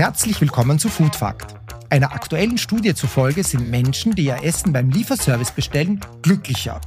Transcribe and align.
Herzlich 0.00 0.40
willkommen 0.40 0.78
zu 0.78 0.88
Food 0.88 1.14
Fact. 1.14 1.56
Einer 1.90 2.12
aktuellen 2.12 2.56
Studie 2.56 2.94
zufolge 2.94 3.44
sind 3.44 3.68
Menschen, 3.68 4.14
die 4.14 4.24
ihr 4.24 4.42
Essen 4.42 4.72
beim 4.72 4.88
Lieferservice 4.88 5.50
bestellen, 5.50 6.00
glücklicher. 6.22 6.80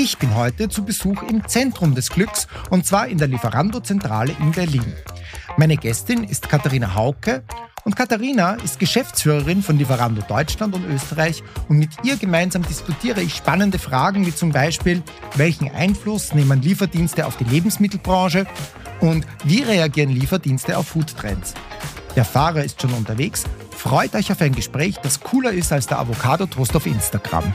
Ich 0.00 0.16
bin 0.16 0.36
heute 0.36 0.68
zu 0.68 0.84
Besuch 0.84 1.24
im 1.24 1.48
Zentrum 1.48 1.96
des 1.96 2.10
Glücks 2.10 2.46
und 2.70 2.86
zwar 2.86 3.08
in 3.08 3.18
der 3.18 3.26
Lieferando-Zentrale 3.26 4.32
in 4.38 4.52
Berlin. 4.52 4.94
Meine 5.56 5.76
Gästin 5.76 6.22
ist 6.22 6.48
Katharina 6.48 6.94
Hauke 6.94 7.42
und 7.82 7.96
Katharina 7.96 8.52
ist 8.62 8.78
Geschäftsführerin 8.78 9.60
von 9.60 9.76
Lieferando 9.76 10.22
Deutschland 10.22 10.76
und 10.76 10.84
Österreich 10.88 11.42
und 11.68 11.80
mit 11.80 11.90
ihr 12.04 12.16
gemeinsam 12.16 12.62
diskutiere 12.62 13.22
ich 13.22 13.34
spannende 13.34 13.80
Fragen 13.80 14.24
wie 14.24 14.32
zum 14.32 14.52
Beispiel, 14.52 15.02
welchen 15.34 15.68
Einfluss 15.72 16.32
nehmen 16.32 16.62
Lieferdienste 16.62 17.26
auf 17.26 17.36
die 17.36 17.44
Lebensmittelbranche 17.44 18.46
und 19.00 19.26
wie 19.42 19.64
reagieren 19.64 20.10
Lieferdienste 20.10 20.78
auf 20.78 20.86
Foodtrends. 20.86 21.54
Der 22.14 22.24
Fahrer 22.24 22.62
ist 22.62 22.80
schon 22.80 22.92
unterwegs. 22.92 23.42
Freut 23.72 24.14
euch 24.14 24.30
auf 24.30 24.40
ein 24.42 24.54
Gespräch, 24.54 24.94
das 25.02 25.18
cooler 25.18 25.50
ist 25.50 25.72
als 25.72 25.88
der 25.88 25.98
Avocado-Toast 25.98 26.76
auf 26.76 26.86
Instagram. 26.86 27.52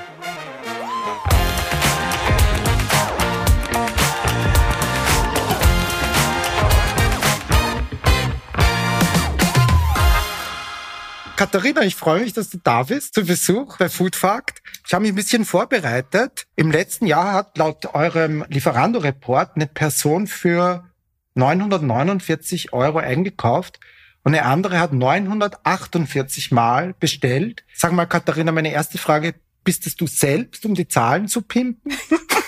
Katharina, 11.43 11.81
ich 11.81 11.95
freue 11.95 12.21
mich, 12.21 12.31
dass 12.31 12.49
du 12.49 12.57
da 12.57 12.83
bist 12.83 13.15
zu 13.15 13.25
Besuch 13.25 13.77
bei 13.77 13.89
Food 13.89 14.15
Fact. 14.15 14.61
Ich 14.87 14.93
habe 14.93 15.01
mich 15.01 15.11
ein 15.11 15.15
bisschen 15.15 15.43
vorbereitet. 15.43 16.45
Im 16.55 16.71
letzten 16.71 17.05
Jahr 17.05 17.33
hat 17.33 17.57
laut 17.57 17.93
eurem 17.93 18.45
Lieferando-Report 18.47 19.57
eine 19.57 19.67
Person 19.67 20.27
für 20.27 20.89
949 21.35 22.71
Euro 22.71 22.99
eingekauft 22.99 23.81
und 24.23 24.33
eine 24.33 24.45
andere 24.45 24.79
hat 24.79 24.93
948 24.93 26.53
Mal 26.53 26.95
bestellt. 26.97 27.65
Sag 27.73 27.91
mal, 27.91 28.05
Katharina, 28.05 28.53
meine 28.53 28.71
erste 28.71 28.97
Frage, 28.97 29.35
bist 29.65 29.85
es 29.85 29.97
du 29.97 30.07
selbst, 30.07 30.65
um 30.65 30.75
die 30.75 30.87
Zahlen 30.87 31.27
zu 31.27 31.41
pimpen? 31.41 31.91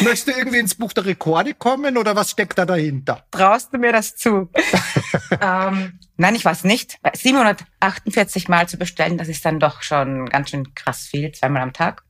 Möchtest 0.00 0.28
du 0.28 0.32
irgendwie 0.32 0.58
ins 0.58 0.74
Buch 0.74 0.92
der 0.92 1.04
Rekorde 1.04 1.54
kommen 1.54 1.96
oder 1.96 2.16
was 2.16 2.30
steckt 2.30 2.58
da 2.58 2.66
dahinter? 2.66 3.26
Traust 3.30 3.72
du 3.72 3.78
mir 3.78 3.92
das 3.92 4.16
zu? 4.16 4.50
ähm, 5.40 5.98
nein, 6.16 6.34
ich 6.34 6.44
weiß 6.44 6.64
nicht. 6.64 6.98
748 7.12 8.48
Mal 8.48 8.68
zu 8.68 8.78
bestellen, 8.78 9.18
das 9.18 9.28
ist 9.28 9.44
dann 9.44 9.60
doch 9.60 9.82
schon 9.82 10.26
ganz 10.26 10.50
schön 10.50 10.74
krass 10.74 11.06
viel, 11.06 11.32
zweimal 11.32 11.62
am 11.62 11.72
Tag. 11.72 12.04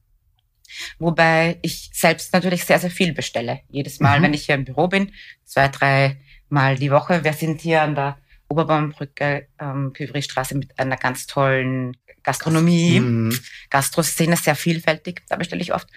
Wobei 0.98 1.58
ich 1.62 1.91
selbst 1.92 2.33
natürlich 2.33 2.64
sehr, 2.64 2.78
sehr 2.78 2.91
viel 2.91 3.12
bestelle. 3.12 3.60
Jedes 3.69 4.00
Mal, 4.00 4.19
mhm. 4.19 4.25
wenn 4.25 4.34
ich 4.34 4.47
hier 4.47 4.55
im 4.55 4.64
Büro 4.64 4.88
bin, 4.88 5.12
zwei, 5.44 5.69
drei 5.69 6.20
Mal 6.48 6.77
die 6.77 6.91
Woche. 6.91 7.25
Wir 7.25 7.33
sind 7.33 7.60
hier 7.60 7.83
an 7.83 7.94
der 7.94 8.19
Oberbaumbrücke, 8.48 9.48
ähm, 9.58 9.92
Püvristraße 9.92 10.56
mit 10.56 10.78
einer 10.78 10.97
ganz 10.97 11.27
tollen 11.27 11.97
Gastronomie, 12.22 13.00
mhm. 13.00 13.38
Gastroszene, 13.70 14.36
sehr 14.36 14.55
vielfältig. 14.55 15.22
Da 15.28 15.36
bestelle 15.36 15.62
ich 15.62 15.72
oft. 15.72 15.88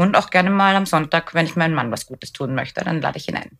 Und 0.00 0.16
auch 0.16 0.30
gerne 0.30 0.48
mal 0.48 0.76
am 0.76 0.86
Sonntag, 0.86 1.34
wenn 1.34 1.44
ich 1.44 1.56
meinem 1.56 1.74
Mann 1.74 1.90
was 1.90 2.06
Gutes 2.06 2.32
tun 2.32 2.54
möchte, 2.54 2.82
dann 2.82 3.02
lade 3.02 3.18
ich 3.18 3.28
ihn 3.28 3.36
ein. 3.36 3.58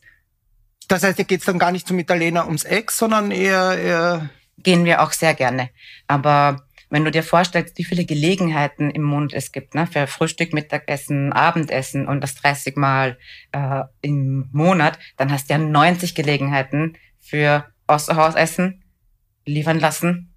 Das 0.89 1.03
heißt, 1.03 1.17
hier 1.17 1.27
geht's 1.27 1.45
dann 1.45 1.59
gar 1.59 1.71
nicht 1.71 1.87
zum 1.87 1.99
Italiener 1.99 2.47
ums 2.47 2.65
Eck, 2.65 2.91
sondern 2.91 3.31
eher, 3.31 3.79
eher... 3.79 4.31
Gehen 4.57 4.87
wir 4.87 5.03
auch 5.03 5.13
sehr 5.13 5.35
gerne. 5.35 5.69
Aber 6.07 6.65
wenn 6.89 7.05
du 7.05 7.11
dir 7.11 7.23
vorstellst, 7.23 7.77
wie 7.77 7.85
viele 7.85 8.07
Gelegenheiten 8.07 8.91
im 8.91 9.03
Monat 9.03 9.35
es 9.35 9.53
gibt, 9.53 9.75
ne, 9.75 9.87
für 9.87 10.07
Frühstück, 10.07 10.55
Mittagessen, 10.55 11.31
Abendessen 11.35 12.09
und 12.09 12.23
das 12.23 12.37
30 12.37 12.75
Mal 12.75 13.19
äh, 13.53 13.83
im 14.01 14.49
Monat, 14.51 14.99
dann 15.19 15.31
hast 15.31 15.51
du 15.51 15.55
ja 15.55 15.59
90 15.59 16.15
Gelegenheiten 16.15 16.97
für 17.19 17.67
Außerhausessen 17.87 18.83
liefern 19.45 19.79
lassen. 19.79 20.35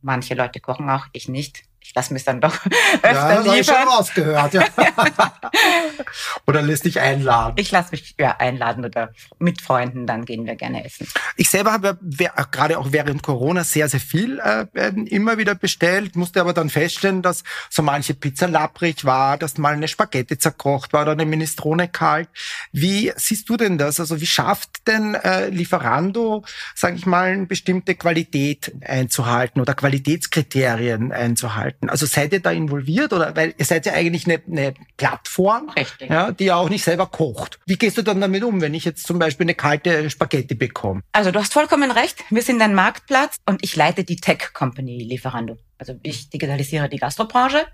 Manche 0.00 0.34
Leute 0.34 0.60
kochen 0.60 0.88
auch, 0.88 1.04
ich 1.12 1.28
nicht 1.28 1.64
ich 1.84 1.94
lasse 1.94 2.14
mich 2.14 2.24
dann 2.24 2.40
doch 2.40 2.54
öfter 3.02 3.12
ja, 3.12 3.34
das 3.34 3.44
liefern. 3.44 3.60
Ich 3.60 3.66
schon 3.66 3.88
rausgehört, 3.88 4.54
ja. 4.54 4.64
oder 6.46 6.62
lässt 6.62 6.86
dich 6.86 6.98
einladen? 6.98 7.54
Ich 7.56 7.70
lasse 7.70 7.90
mich 7.90 8.14
ja 8.18 8.36
einladen 8.38 8.86
oder 8.86 9.12
mit 9.38 9.60
Freunden, 9.60 10.06
dann 10.06 10.24
gehen 10.24 10.46
wir 10.46 10.56
gerne 10.56 10.82
essen. 10.84 11.06
Ich 11.36 11.50
selber 11.50 11.72
habe 11.72 11.98
ja 12.18 12.32
gerade 12.50 12.78
auch 12.78 12.92
während 12.92 13.22
Corona 13.22 13.64
sehr, 13.64 13.88
sehr 13.90 14.00
viel 14.00 14.38
äh, 14.38 14.66
immer 15.06 15.36
wieder 15.36 15.54
bestellt, 15.54 16.16
musste 16.16 16.40
aber 16.40 16.54
dann 16.54 16.70
feststellen, 16.70 17.20
dass 17.20 17.44
so 17.68 17.82
manche 17.82 18.14
Pizza 18.14 18.48
lapprig 18.48 19.04
war, 19.04 19.36
dass 19.36 19.58
mal 19.58 19.74
eine 19.74 19.88
Spaghetti 19.88 20.38
zerkocht 20.38 20.94
war 20.94 21.02
oder 21.02 21.12
eine 21.12 21.26
Minestrone 21.26 21.88
kalt. 21.88 22.30
Wie 22.72 23.12
siehst 23.16 23.48
du 23.50 23.58
denn 23.58 23.76
das? 23.76 24.00
Also 24.00 24.20
wie 24.22 24.26
schafft 24.26 24.86
denn 24.86 25.14
äh, 25.14 25.50
Lieferando, 25.50 26.44
sage 26.74 26.96
ich 26.96 27.04
mal, 27.04 27.32
eine 27.32 27.46
bestimmte 27.46 27.94
Qualität 27.94 28.72
einzuhalten 28.80 29.60
oder 29.60 29.74
Qualitätskriterien 29.74 31.12
einzuhalten? 31.12 31.73
Gestalten? 31.74 31.90
Also 31.90 32.06
seid 32.06 32.32
ihr 32.32 32.40
da 32.40 32.50
involviert 32.50 33.12
oder 33.12 33.34
weil 33.36 33.54
ihr 33.56 33.64
seid 33.64 33.86
ja 33.86 33.92
eigentlich 33.92 34.26
eine, 34.26 34.42
eine 34.46 34.74
Plattform, 34.96 35.70
Richtig. 35.70 36.10
Ja, 36.10 36.32
die 36.32 36.46
ja 36.46 36.56
auch 36.56 36.68
nicht 36.68 36.84
selber 36.84 37.06
kocht. 37.06 37.58
Wie 37.66 37.76
gehst 37.76 37.98
du 37.98 38.02
dann 38.02 38.20
damit 38.20 38.44
um, 38.44 38.60
wenn 38.60 38.74
ich 38.74 38.84
jetzt 38.84 39.06
zum 39.06 39.18
Beispiel 39.18 39.44
eine 39.44 39.54
kalte 39.54 40.10
Spaghetti 40.10 40.54
bekomme? 40.54 41.02
Also 41.12 41.30
du 41.30 41.38
hast 41.38 41.52
vollkommen 41.52 41.90
recht. 41.90 42.24
Wir 42.30 42.42
sind 42.42 42.60
ein 42.62 42.74
Marktplatz 42.74 43.36
und 43.46 43.62
ich 43.62 43.76
leite 43.76 44.04
die 44.04 44.16
Tech 44.16 44.52
Company 44.52 44.98
Lieferando. 44.98 45.58
Also 45.78 45.98
ich 46.02 46.30
digitalisiere 46.30 46.88
die 46.88 46.98
Gastrobranche. 46.98 47.66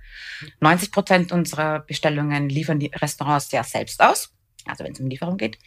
90 0.60 0.90
Prozent 0.90 1.32
unserer 1.32 1.80
Bestellungen 1.80 2.48
liefern 2.48 2.78
die 2.78 2.90
Restaurants 2.94 3.52
ja 3.52 3.62
selbst 3.62 4.02
aus. 4.02 4.32
Also 4.66 4.84
wenn 4.84 4.92
es 4.92 5.00
um 5.00 5.06
Lieferung 5.06 5.36
geht 5.36 5.58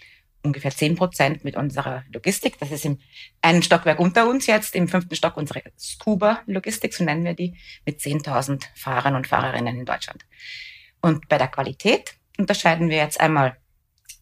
ungefähr 0.44 0.72
zehn 0.72 0.96
Prozent 0.96 1.44
mit 1.44 1.56
unserer 1.56 2.04
Logistik. 2.12 2.60
Das 2.60 2.72
ist 2.72 2.86
im 2.86 3.00
einen 3.42 3.64
Stockwerk 3.64 4.00
unter 4.00 4.28
uns 4.28 4.46
jetzt, 4.46 4.76
im 4.76 4.88
fünften 4.88 5.16
Stock 5.16 5.38
unsere 5.38 5.64
Scuba-Logistik, 5.80 6.94
so 6.94 7.04
nennen 7.04 7.24
wir 7.24 7.34
die, 7.34 7.58
mit 7.86 8.00
10.000 8.00 8.66
Fahrern 8.76 9.16
und 9.16 9.28
Fahrerinnen 9.28 9.80
in 9.80 9.86
Deutschland. 9.86 10.26
Und 11.02 11.28
bei 11.30 11.38
der 11.38 11.48
Qualität 11.48 12.16
unterscheiden 12.38 12.90
wir 12.90 12.98
jetzt 12.98 13.20
einmal 13.20 13.58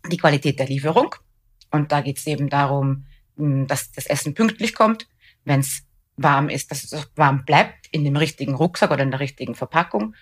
die 0.10 0.18
Qualität 0.18 0.60
der 0.60 0.68
Lieferung. 0.68 1.16
Und 1.72 1.92
da 1.92 2.02
geht 2.02 2.18
es 2.18 2.28
eben 2.28 2.50
darum, 2.50 3.06
hm, 3.38 3.68
dass 3.68 3.92
das 3.92 4.06
Essen 4.06 4.34
pünktlich 4.34 4.74
kommt, 4.76 5.08
wenn 5.46 5.62
es 5.62 5.84
warm 6.24 6.50
ist, 6.50 6.72
dass 6.72 6.84
es 6.84 7.10
warm 7.16 7.46
bleibt 7.46 7.88
in 7.92 8.04
dem 8.04 8.16
richtigen 8.16 8.56
Rucksack 8.56 8.92
oder 8.92 9.04
in 9.04 9.12
der 9.12 9.20
richtigen 9.20 9.56
Verpackung 9.56 10.16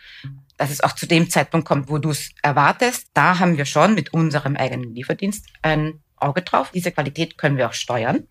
dass 0.60 0.72
es 0.72 0.82
auch 0.82 0.92
zu 0.92 1.08
dem 1.08 1.30
Zeitpunkt 1.30 1.66
kommt, 1.66 1.90
wo 1.90 2.00
du 2.00 2.10
es 2.10 2.32
erwartest. 2.42 3.08
Da 3.14 3.40
haben 3.40 3.58
wir 3.58 3.64
schon 3.64 3.96
mit 3.96 4.14
unserem 4.14 4.58
eigenen 4.58 4.94
Lieferdienst 4.94 5.48
ein 5.62 6.04
Auge 6.18 6.42
drauf. 6.42 6.72
Diese 6.74 6.92
Qualität 6.92 7.38
können 7.38 7.56
wir 7.56 7.70
auch 7.70 7.74
steuern. 7.74 8.28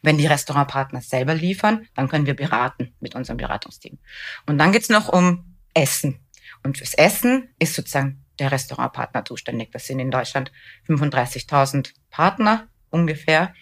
Wenn 0.00 0.16
die 0.16 0.28
Restaurantpartner 0.28 1.00
selber 1.00 1.34
liefern, 1.34 1.88
dann 1.96 2.08
können 2.08 2.26
wir 2.26 2.36
beraten 2.36 2.94
mit 3.00 3.16
unserem 3.16 3.38
Beratungsteam. 3.38 3.98
Und 4.46 4.58
dann 4.58 4.70
geht's 4.70 4.88
noch 4.88 5.08
um 5.08 5.56
Essen. 5.74 6.20
Und 6.62 6.78
fürs 6.78 6.94
Essen 6.94 7.48
ist 7.58 7.74
sozusagen 7.74 8.24
der 8.38 8.52
Restaurantpartner 8.52 9.24
zuständig. 9.24 9.72
Das 9.72 9.88
sind 9.88 9.98
in 9.98 10.12
Deutschland 10.12 10.52
35.000 10.88 11.92
Partner 12.08 12.68
ungefähr, 12.90 13.52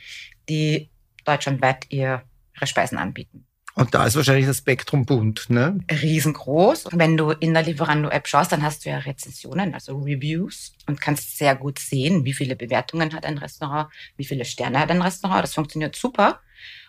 die 0.51 0.91
deutschlandweit 1.25 1.87
ihre 1.89 2.25
Speisen 2.67 2.99
anbieten. 2.99 3.47
Und 3.75 3.95
da 3.95 4.05
ist 4.05 4.17
wahrscheinlich 4.17 4.47
das 4.47 4.59
Spektrum 4.59 5.07
bunt, 5.07 5.49
ne? 5.49 5.79
Riesengroß. 5.91 6.89
Wenn 6.93 7.17
du 7.17 7.31
in 7.31 7.55
der 7.55 7.63
Lieferando-App 7.63 8.29
schaust, 8.29 8.53
dann 8.53 8.63
hast 8.63 8.85
du 8.85 8.91
ja 8.91 8.99
Rezensionen, 8.99 9.73
also 9.73 9.99
Reviews 9.99 10.75
und 10.87 11.01
kannst 11.01 11.39
sehr 11.39 11.57
gut 11.57 11.79
sehen, 11.79 12.27
wie 12.27 12.35
viele 12.35 12.55
Bewertungen 12.55 13.15
hat 13.15 13.25
ein 13.25 13.39
Restaurant, 13.39 13.91
wie 14.17 14.27
viele 14.27 14.45
Sterne 14.45 14.79
hat 14.79 14.91
ein 14.91 15.01
Restaurant. 15.01 15.43
Das 15.43 15.55
funktioniert 15.55 15.97
super. 15.97 16.41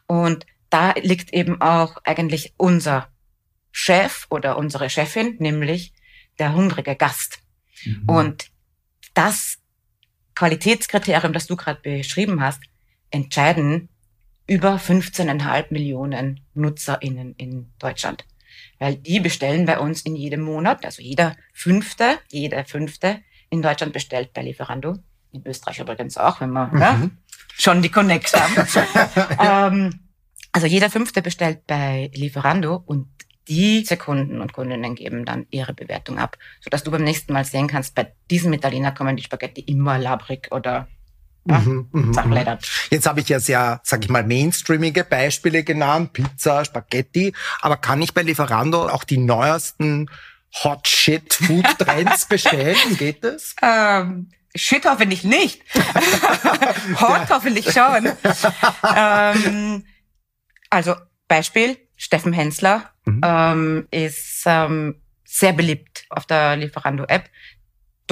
Und 0.07 0.45
da 0.69 0.93
liegt 1.01 1.33
eben 1.33 1.61
auch 1.61 1.97
eigentlich 2.03 2.53
unser 2.57 3.07
Chef 3.71 4.27
oder 4.29 4.57
unsere 4.57 4.89
Chefin, 4.89 5.37
nämlich 5.39 5.93
der 6.37 6.53
hungrige 6.53 6.95
Gast. 6.95 7.39
Mhm. 7.85 8.03
Und 8.07 8.51
das 9.13 9.59
Qualitätskriterium, 10.35 11.31
das 11.31 11.47
du 11.47 11.55
gerade 11.55 11.79
beschrieben 11.81 12.41
hast, 12.41 12.61
entscheiden 13.09 13.87
über 14.47 14.75
15,5 14.75 15.65
Millionen 15.69 16.41
NutzerInnen 16.53 17.35
in 17.37 17.71
Deutschland. 17.79 18.25
Weil 18.79 18.95
die 18.95 19.19
bestellen 19.19 19.65
bei 19.65 19.79
uns 19.79 20.01
in 20.01 20.15
jedem 20.15 20.41
Monat, 20.41 20.85
also 20.85 21.01
jeder 21.01 21.35
Fünfte, 21.53 22.19
jeder 22.29 22.65
Fünfte 22.65 23.21
in 23.49 23.61
Deutschland 23.61 23.93
bestellt 23.93 24.33
bei 24.33 24.41
Lieferando. 24.41 24.97
In 25.31 25.45
Österreich 25.47 25.79
übrigens 25.79 26.17
auch, 26.17 26.41
wenn 26.41 26.51
wir 26.51 26.67
mhm. 26.67 26.79
ja, 26.79 27.09
schon 27.55 27.81
die 27.81 27.89
Connect 27.89 28.33
haben. 28.33 28.67
ähm, 29.39 29.99
also 30.51 30.67
jeder 30.67 30.89
Fünfte 30.89 31.21
bestellt 31.21 31.65
bei 31.65 32.11
Lieferando 32.13 32.83
und 32.85 33.07
die 33.47 33.83
Kunden 33.97 34.41
und 34.41 34.53
Kundinnen 34.53 34.95
geben 34.95 35.25
dann 35.25 35.47
ihre 35.49 35.73
Bewertung 35.73 36.17
ab, 36.17 36.37
sodass 36.61 36.83
du 36.83 36.91
beim 36.91 37.03
nächsten 37.03 37.33
Mal 37.33 37.43
sehen 37.43 37.67
kannst, 37.67 37.95
bei 37.95 38.13
diesem 38.29 38.53
Italiener 38.53 38.93
kommen 38.93 39.17
die 39.17 39.23
Spaghetti 39.23 39.61
immer 39.61 39.97
labrig 39.97 40.49
oder 40.51 40.87
ja, 41.45 41.59
mhm, 41.59 41.89
mh, 41.91 42.57
Jetzt 42.89 43.05
habe 43.05 43.19
ich 43.19 43.29
ja 43.29 43.39
sehr, 43.39 43.81
sag 43.83 44.03
ich 44.03 44.09
mal, 44.09 44.23
mainstreamige 44.23 45.03
Beispiele 45.03 45.63
genannt, 45.63 46.13
Pizza, 46.13 46.63
Spaghetti, 46.63 47.33
aber 47.61 47.77
kann 47.77 48.01
ich 48.01 48.13
bei 48.13 48.21
Lieferando 48.21 48.87
auch 48.87 49.03
die 49.03 49.17
neuesten 49.17 50.09
Hot 50.63 50.87
Shit 50.87 51.33
Food 51.33 51.65
Trends 51.79 52.25
bestellen? 52.27 52.77
Geht 52.97 53.23
das? 53.23 53.55
Ähm, 53.61 54.29
shit 54.55 54.85
hoffentlich 54.85 55.23
nicht. 55.23 55.61
Hot 57.01 57.29
hoffentlich 57.29 57.71
schon. 57.71 58.11
ähm, 58.95 59.85
also 60.69 60.95
Beispiel, 61.27 61.77
Steffen 61.97 62.33
Hensler 62.33 62.91
mhm. 63.05 63.21
ähm, 63.23 63.87
ist 63.91 64.43
ähm, 64.45 65.01
sehr 65.25 65.53
beliebt 65.53 66.05
auf 66.09 66.25
der 66.25 66.55
Lieferando-App. 66.55 67.29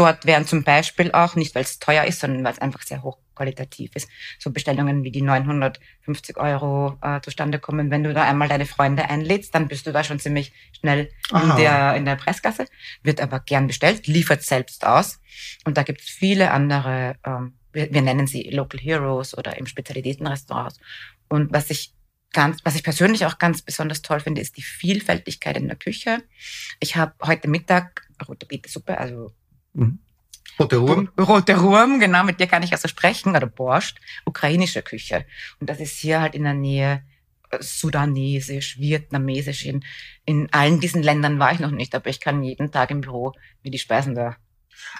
Dort 0.02 0.26
werden 0.26 0.48
zum 0.48 0.64
Beispiel 0.64 1.12
auch, 1.12 1.36
nicht 1.36 1.54
weil 1.54 1.64
es 1.64 1.78
teuer 1.80 2.06
ist, 2.06 2.20
sondern 2.20 2.44
weil 2.44 2.54
es 2.54 2.60
einfach 2.60 2.82
sehr 2.82 3.04
hochqualitativ 3.04 3.92
ist, 3.96 4.10
so 4.40 4.52
Bestellungen 4.52 5.04
wie 5.04 5.12
die 5.12 5.22
950 5.22 6.38
Euro 6.38 6.98
äh, 7.02 7.22
zustande 7.22 7.60
kommen. 7.60 7.92
Wenn 7.92 8.04
du 8.04 8.14
da 8.14 8.24
einmal 8.24 8.48
deine 8.48 8.66
Freunde 8.66 9.10
einlädst, 9.10 9.54
dann 9.54 9.68
bist 9.68 9.86
du 9.86 9.92
da 9.92 10.04
schon 10.04 10.20
ziemlich 10.20 10.54
schnell 10.80 11.12
in 11.32 11.56
der, 11.56 11.96
in 11.96 12.06
der 12.06 12.16
Preisgasse, 12.16 12.66
wird 13.04 13.22
aber 13.22 13.40
gern 13.40 13.68
bestellt, 13.68 14.08
liefert 14.08 14.42
selbst 14.42 14.86
aus. 14.86 15.20
Und 15.66 15.78
da 15.78 15.84
gibt 15.84 16.02
es 16.02 16.10
viele 16.10 16.52
andere, 16.52 17.16
ähm, 17.24 17.54
wir, 17.72 17.94
wir 17.94 18.02
nennen 18.02 18.28
sie 18.28 18.50
Local 18.50 18.80
Heroes 18.80 19.38
oder 19.38 19.58
im 19.58 19.68
Spezialitätenrestaurants. 19.68 20.80
Und 21.30 21.54
was 21.54 21.70
ich 21.70 21.94
ganz, 22.34 22.60
was 22.64 22.76
ich 22.76 22.84
persönlich 22.84 23.26
auch 23.26 23.38
ganz 23.38 23.62
besonders 23.62 24.02
toll 24.02 24.20
finde, 24.20 24.42
ist 24.42 24.58
die 24.58 24.62
Vielfältigkeit 24.62 25.58
in 25.58 25.68
der 25.68 25.78
Küche. 25.78 26.24
Ich 26.80 26.96
habe 26.96 27.14
heute 27.22 27.50
Mittag 27.50 28.08
rote 28.28 28.46
Betesuppe, 28.46 28.98
also 28.98 29.34
mhm. 29.74 30.00
Rote 30.60 30.78
Ruhm. 30.78 31.10
Rote 31.20 31.58
Ruhm, 31.58 32.00
genau, 32.00 32.24
mit 32.24 32.40
dir 32.40 32.48
kann 32.48 32.64
ich 32.64 32.72
also 32.72 32.88
sprechen, 32.88 33.36
oder 33.36 33.48
Borscht, 33.48 33.98
ukrainische 34.26 34.82
Küche. 34.82 35.26
Und 35.60 35.70
das 35.70 35.80
ist 35.80 35.98
hier 35.98 36.22
halt 36.22 36.36
in 36.36 36.44
der 36.44 36.54
Nähe 36.54 37.04
äh, 37.50 37.58
sudanesisch, 37.62 38.78
vietnamesisch. 38.78 39.66
In, 39.66 39.84
in 40.26 40.52
allen 40.52 40.80
diesen 40.80 41.02
Ländern 41.02 41.40
war 41.40 41.52
ich 41.54 41.60
noch 41.60 41.72
nicht, 41.72 41.96
aber 41.96 42.10
ich 42.10 42.20
kann 42.20 42.44
jeden 42.44 42.72
Tag 42.72 42.92
im 42.92 43.02
Büro 43.02 43.34
mir 43.64 43.72
die 43.72 43.80
Speisen 43.80 44.14
da 44.14 44.36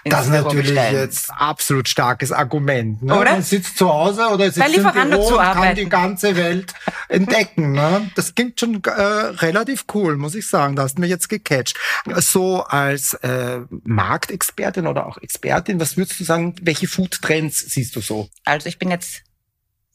das 0.04 0.26
ist 0.26 0.32
natürlich 0.32 0.70
jetzt 0.70 1.30
absolut 1.30 1.88
starkes 1.88 2.32
Argument. 2.32 3.02
Ne? 3.02 3.16
Oder? 3.16 3.32
Man 3.32 3.42
sitzt 3.42 3.78
zu 3.78 3.88
Hause 3.88 4.28
oder 4.28 4.50
sitzt 4.50 4.76
im 4.76 4.82
Büro 4.82 5.28
und 5.28 5.38
kann 5.38 5.74
die 5.76 5.88
ganze 5.88 6.36
Welt 6.36 6.74
entdecken. 7.08 7.72
Ne? 7.72 8.10
Das 8.16 8.34
klingt 8.34 8.58
schon 8.58 8.82
äh, 8.84 8.90
relativ 8.90 9.84
cool, 9.94 10.16
muss 10.16 10.34
ich 10.34 10.48
sagen. 10.48 10.74
Da 10.74 10.82
hast 10.82 10.96
du 10.96 11.00
mich 11.00 11.10
jetzt 11.10 11.28
gecatcht. 11.28 11.78
So 12.16 12.64
als 12.64 13.14
äh, 13.14 13.60
Marktexpertin 13.84 14.86
oder 14.86 15.06
auch 15.06 15.18
Expertin, 15.18 15.78
was 15.78 15.96
würdest 15.96 16.18
du 16.18 16.24
sagen, 16.24 16.56
welche 16.62 16.88
Food-Trends 16.88 17.60
siehst 17.60 17.94
du 17.94 18.00
so? 18.00 18.28
Also 18.44 18.68
ich 18.68 18.78
bin 18.78 18.90
jetzt 18.90 19.22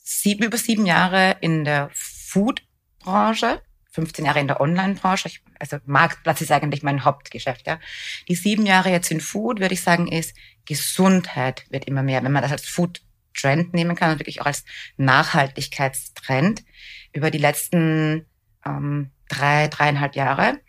sieben, 0.03 0.43
über 0.43 0.57
sieben 0.57 0.85
Jahre 0.85 1.35
in 1.41 1.65
der 1.65 1.89
Food-Branche 1.93 3.61
15 3.97 4.25
Jahre 4.25 4.39
in 4.39 4.47
der 4.47 4.61
Online-Branche. 4.61 5.31
Also 5.57 5.77
Marktplatz 5.87 6.41
ist 6.41 6.51
eigentlich 6.51 6.83
mein 6.83 7.03
Hauptgeschäft. 7.03 7.65
Ja. 7.65 7.79
Die 8.27 8.35
sieben 8.35 8.67
Jahre 8.67 8.91
jetzt 8.91 9.09
in 9.09 9.19
Food, 9.19 9.59
würde 9.59 9.73
ich 9.73 9.81
sagen, 9.81 10.07
ist 10.07 10.35
Gesundheit 10.65 11.65
wird 11.71 11.85
immer 11.85 12.03
mehr. 12.03 12.23
Wenn 12.23 12.31
man 12.31 12.43
das 12.43 12.51
als 12.51 12.67
Food-Trend 12.67 13.73
nehmen 13.73 13.95
kann 13.95 14.11
und 14.11 14.19
wirklich 14.19 14.39
auch 14.39 14.45
als 14.45 14.65
Nachhaltigkeitstrend 14.97 16.63
über 17.11 17.31
die 17.31 17.39
letzten 17.39 18.27
ähm, 18.63 19.09
drei, 19.29 19.67
dreieinhalb 19.67 20.15
Jahre 20.15 20.59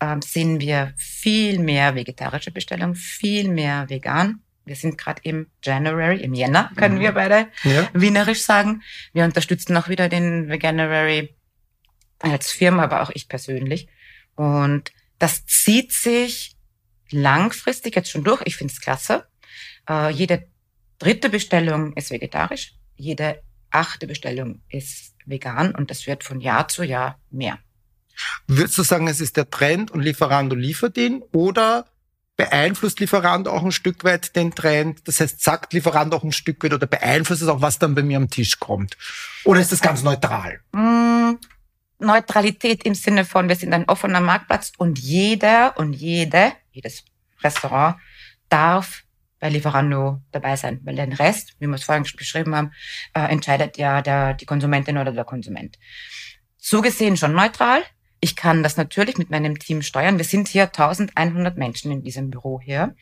ähm, 0.00 0.22
sehen 0.22 0.60
wir 0.60 0.94
viel 0.96 1.58
mehr 1.58 1.96
vegetarische 1.96 2.52
Bestellungen, 2.52 2.94
viel 2.94 3.48
mehr 3.48 3.90
vegan. 3.90 4.44
Wir 4.64 4.76
sind 4.76 4.96
gerade 4.96 5.22
im 5.24 5.48
January, 5.64 6.20
im 6.20 6.34
Jänner, 6.34 6.70
können 6.76 6.98
mhm. 6.98 7.00
wir 7.00 7.12
beide 7.12 7.48
ja. 7.64 7.88
wienerisch 7.94 8.42
sagen. 8.42 8.82
Wir 9.12 9.24
unterstützen 9.24 9.76
auch 9.76 9.88
wieder 9.88 10.08
den 10.08 10.48
Veganuary 10.48 11.34
als 12.20 12.50
Firma, 12.50 12.84
aber 12.84 13.02
auch 13.02 13.10
ich 13.10 13.28
persönlich. 13.28 13.88
Und 14.36 14.92
das 15.18 15.44
zieht 15.46 15.92
sich 15.92 16.56
langfristig 17.10 17.96
jetzt 17.96 18.10
schon 18.10 18.24
durch. 18.24 18.42
Ich 18.44 18.56
finde 18.56 18.72
es 18.72 18.80
klasse. 18.80 19.26
Äh, 19.88 20.10
jede 20.10 20.46
dritte 20.98 21.28
Bestellung 21.30 21.92
ist 21.94 22.10
vegetarisch, 22.10 22.74
jede 22.96 23.42
achte 23.70 24.06
Bestellung 24.06 24.62
ist 24.68 25.14
vegan 25.26 25.74
und 25.74 25.90
das 25.90 26.06
wird 26.06 26.24
von 26.24 26.40
Jahr 26.40 26.68
zu 26.68 26.82
Jahr 26.82 27.18
mehr. 27.30 27.58
Würdest 28.46 28.76
du 28.78 28.82
sagen, 28.82 29.08
es 29.08 29.20
ist 29.20 29.36
der 29.36 29.50
Trend 29.50 29.90
und 29.90 30.00
Lieferando 30.02 30.54
liefert 30.54 30.96
ihn 30.98 31.22
oder 31.32 31.86
beeinflusst 32.36 33.00
Lieferando 33.00 33.50
auch 33.50 33.64
ein 33.64 33.72
Stück 33.72 34.04
weit 34.04 34.36
den 34.36 34.54
Trend? 34.54 35.06
Das 35.06 35.20
heißt, 35.20 35.42
sagt 35.42 35.72
Lieferando 35.72 36.16
auch 36.16 36.24
ein 36.24 36.32
Stück 36.32 36.62
weit 36.64 36.74
oder 36.74 36.86
beeinflusst 36.86 37.42
es 37.42 37.48
auch, 37.48 37.62
was 37.62 37.78
dann 37.78 37.94
bei 37.94 38.02
mir 38.02 38.18
am 38.18 38.28
Tisch 38.28 38.58
kommt? 38.58 38.96
Oder 39.44 39.60
ist 39.60 39.72
das 39.72 39.80
ganz 39.80 40.02
neutral? 40.02 40.60
Neutralität 42.00 42.84
im 42.84 42.94
Sinne 42.94 43.24
von, 43.24 43.48
wir 43.48 43.56
sind 43.56 43.72
ein 43.72 43.88
offener 43.88 44.20
Marktplatz 44.20 44.72
und 44.78 44.98
jeder 44.98 45.76
und 45.78 45.92
jede, 45.92 46.52
jedes 46.72 47.04
Restaurant 47.42 47.96
darf 48.48 49.04
bei 49.38 49.48
Lieferando 49.48 50.20
dabei 50.32 50.56
sein, 50.56 50.80
weil 50.84 50.96
den 50.96 51.12
Rest, 51.12 51.56
wie 51.58 51.66
wir 51.66 51.74
es 51.74 51.84
vorhin 51.84 52.04
beschrieben 52.16 52.54
haben, 52.54 52.72
äh, 53.14 53.22
entscheidet 53.32 53.78
ja 53.78 54.02
der, 54.02 54.34
die 54.34 54.44
Konsumentin 54.44 54.98
oder 54.98 55.12
der 55.12 55.24
Konsument. 55.24 55.78
So 56.58 56.82
gesehen 56.82 57.16
schon 57.16 57.32
neutral. 57.32 57.82
Ich 58.20 58.36
kann 58.36 58.62
das 58.62 58.76
natürlich 58.76 59.16
mit 59.16 59.30
meinem 59.30 59.58
Team 59.58 59.80
steuern. 59.80 60.18
Wir 60.18 60.26
sind 60.26 60.48
hier 60.48 60.64
1100 60.64 61.56
Menschen 61.56 61.90
in 61.90 62.02
diesem 62.02 62.30
Büro 62.30 62.60
hier 62.60 62.94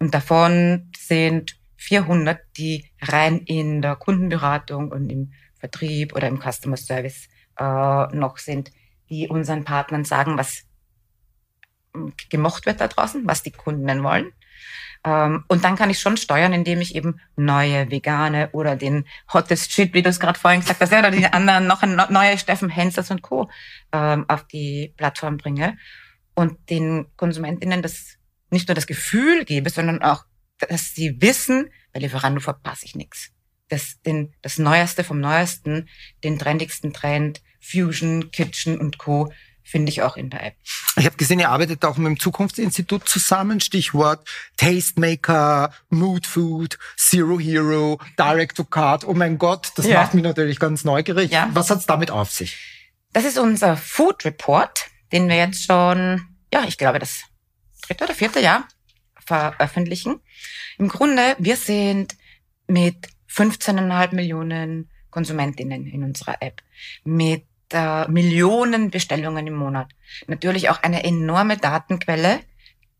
und 0.00 0.12
davon 0.12 0.90
sind 0.98 1.56
400, 1.76 2.40
die 2.56 2.90
rein 3.00 3.38
in 3.38 3.82
der 3.82 3.94
Kundenberatung 3.94 4.90
und 4.90 5.10
im 5.10 5.32
Vertrieb 5.60 6.14
oder 6.14 6.26
im 6.26 6.40
Customer 6.40 6.76
Service 6.76 7.28
äh, 7.58 8.16
noch 8.16 8.38
sind, 8.38 8.70
die 9.10 9.28
unseren 9.28 9.64
Partnern 9.64 10.04
sagen, 10.04 10.38
was 10.38 10.64
gemocht 12.28 12.66
wird 12.66 12.80
da 12.80 12.88
draußen, 12.88 13.26
was 13.26 13.42
die 13.42 13.52
Kunden 13.52 14.02
wollen. 14.02 14.32
Ähm, 15.04 15.44
und 15.48 15.64
dann 15.64 15.76
kann 15.76 15.90
ich 15.90 16.00
schon 16.00 16.16
steuern, 16.16 16.52
indem 16.52 16.80
ich 16.80 16.94
eben 16.94 17.20
neue 17.36 17.90
Vegane 17.90 18.50
oder 18.52 18.74
den 18.74 19.06
Hottest 19.32 19.72
Shit, 19.72 19.92
wie 19.92 20.02
du 20.02 20.08
es 20.08 20.18
gerade 20.18 20.38
vorhin 20.38 20.60
gesagt 20.60 20.80
hast, 20.80 20.92
oder 20.92 21.10
die 21.10 21.26
anderen 21.26 21.66
noch 21.66 21.82
neue 22.10 22.38
Steffen 22.38 22.70
Hensels 22.70 23.10
und 23.10 23.22
Co. 23.22 23.50
Ähm, 23.92 24.24
auf 24.28 24.46
die 24.46 24.94
Plattform 24.96 25.36
bringe 25.36 25.76
und 26.34 26.70
den 26.70 27.06
Konsumentinnen 27.16 27.82
das 27.82 28.16
nicht 28.50 28.68
nur 28.68 28.74
das 28.74 28.86
Gefühl 28.86 29.44
gebe, 29.44 29.68
sondern 29.70 30.02
auch, 30.02 30.24
dass 30.58 30.94
sie 30.94 31.20
wissen, 31.20 31.70
bei 31.92 32.00
Lieferando 32.00 32.40
verpasse 32.40 32.86
ich 32.86 32.94
nichts 32.94 33.33
das, 33.74 34.00
den, 34.02 34.32
das 34.40 34.58
Neueste 34.58 35.04
vom 35.04 35.20
Neuesten, 35.20 35.88
den 36.22 36.38
trendigsten 36.38 36.92
Trend, 36.92 37.42
Fusion, 37.60 38.30
Kitchen 38.30 38.78
und 38.78 38.98
Co. 38.98 39.32
finde 39.62 39.90
ich 39.90 40.02
auch 40.02 40.16
in 40.16 40.30
der 40.30 40.44
App. 40.44 40.54
Ich 40.96 41.06
habe 41.06 41.16
gesehen, 41.16 41.40
ihr 41.40 41.50
arbeitet 41.50 41.84
auch 41.84 41.96
mit 41.96 42.06
dem 42.06 42.20
Zukunftsinstitut 42.20 43.08
zusammen. 43.08 43.60
Stichwort 43.60 44.28
Tastemaker, 44.56 45.72
Mood 45.88 46.26
Food, 46.26 46.78
Zero 46.96 47.40
Hero, 47.40 48.00
Direct 48.18 48.56
to 48.56 48.64
Card. 48.64 49.04
Oh 49.04 49.14
mein 49.14 49.38
Gott, 49.38 49.72
das 49.76 49.86
ja. 49.86 50.00
macht 50.00 50.14
mich 50.14 50.22
natürlich 50.22 50.60
ganz 50.60 50.84
neugierig. 50.84 51.32
Ja. 51.32 51.50
Was 51.52 51.70
hat's 51.70 51.86
damit 51.86 52.10
auf 52.10 52.30
sich? 52.30 52.56
Das 53.12 53.24
ist 53.24 53.38
unser 53.38 53.76
Food 53.76 54.24
Report, 54.24 54.86
den 55.12 55.28
wir 55.28 55.36
jetzt 55.36 55.64
schon, 55.64 56.22
ja, 56.52 56.64
ich 56.66 56.78
glaube, 56.78 56.98
das 56.98 57.22
dritte 57.86 58.04
oder 58.04 58.14
vierte 58.14 58.40
Jahr 58.40 58.68
veröffentlichen. 59.26 60.20
Im 60.78 60.88
Grunde, 60.88 61.34
wir 61.38 61.56
sind 61.56 62.16
mit 62.66 63.08
15,5 63.34 64.14
Millionen 64.14 64.90
Konsumentinnen 65.10 65.86
in 65.86 66.02
unserer 66.02 66.36
App 66.40 66.62
mit 67.04 67.44
äh, 67.72 68.08
Millionen 68.08 68.90
Bestellungen 68.90 69.46
im 69.46 69.54
Monat. 69.54 69.90
Natürlich 70.26 70.70
auch 70.70 70.82
eine 70.82 71.04
enorme 71.04 71.56
Datenquelle 71.56 72.40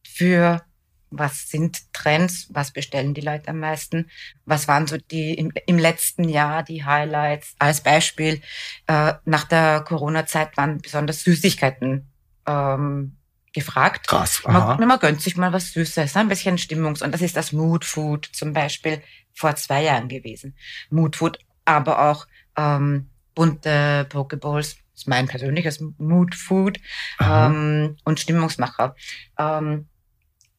für 0.07 0.63
was 1.11 1.49
sind 1.49 1.93
Trends, 1.93 2.49
was 2.51 2.73
bestellen 2.73 3.15
die 3.15 3.21
Leute 3.21 3.49
am 3.49 3.61
meisten, 3.61 4.11
was 4.47 4.69
waren 4.69 4.87
so 4.87 4.97
die 4.97 5.35
im, 5.35 5.53
im 5.67 5.79
letzten 5.79 6.29
Jahr 6.29 6.63
die 6.63 6.85
Highlights. 6.85 7.55
Als 7.59 7.83
Beispiel, 7.83 8.41
äh, 8.87 9.15
nach 9.25 9.45
der 9.45 9.83
Corona-Zeit 9.83 10.57
waren 10.57 10.79
besonders 10.79 11.23
Süßigkeiten 11.23 12.09
ähm, 12.47 13.17
gefragt. 13.53 14.09
Krass. 14.09 14.43
Man, 14.45 14.87
man 14.87 14.99
gönnt 14.99 15.21
sich 15.21 15.37
mal 15.37 15.53
was 15.53 15.73
Süßes, 15.73 16.17
ein 16.17 16.29
bisschen 16.29 16.59
Stimmungs- 16.59 17.03
und 17.03 17.13
das 17.13 17.23
ist 17.23 17.37
das 17.37 17.53
Mood 17.53 17.85
Food 17.85 18.29
zum 18.33 18.53
Beispiel 18.53 19.01
vor 19.35 19.57
zwei 19.57 19.83
Jahren 19.83 20.09
gewesen. 20.09 20.57
Mood 20.91 21.17
Food, 21.17 21.39
aber 21.65 22.11
auch 22.11 22.27
ähm, 22.57 23.11
bunte 23.35 24.07
Pokeballs, 24.09 24.77
das 24.93 25.03
ist 25.03 25.09
mein 25.09 25.27
persönliches 25.27 25.83
Mood 25.99 26.35
Food 26.35 26.79
ähm, 27.21 27.97
und 28.05 28.21
Stimmungsmacher. 28.21 28.95
Ähm, 29.39 29.89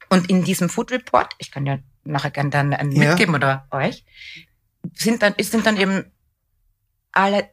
und 0.09 0.29
in 0.29 0.43
diesem 0.43 0.69
Food 0.69 0.91
Report, 0.91 1.33
ich 1.39 1.51
kann 1.51 1.65
ja 1.65 1.79
nachher 2.03 2.31
gerne 2.31 2.49
dann 2.49 2.73
einen 2.73 2.91
ja. 2.91 3.09
mitgeben 3.09 3.33
oder 3.33 3.67
euch, 3.71 4.05
sind 4.93 5.23
dann, 5.23 5.33
sind 5.39 5.65
dann 5.65 5.77
eben 5.77 6.11
alle 7.11 7.49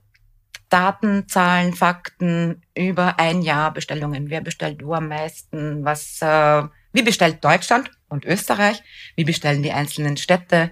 Daten, 0.69 1.29
Zahlen, 1.29 1.75
Fakten 1.75 2.63
über 2.75 3.19
ein 3.19 3.43
Jahr 3.43 3.73
Bestellungen. 3.73 4.31
Wer 4.31 4.41
bestellt 4.41 4.83
wo 4.83 4.95
am 4.95 5.09
meisten? 5.09 5.85
Was, 5.85 6.21
äh, 6.23 6.63
wie 6.93 7.03
bestellt 7.03 7.45
Deutschland 7.45 7.91
und 8.09 8.25
Österreich? 8.25 8.83
Wie 9.15 9.25
bestellen 9.25 9.63
die 9.63 9.73
einzelnen 9.73 10.17
Städte? 10.17 10.71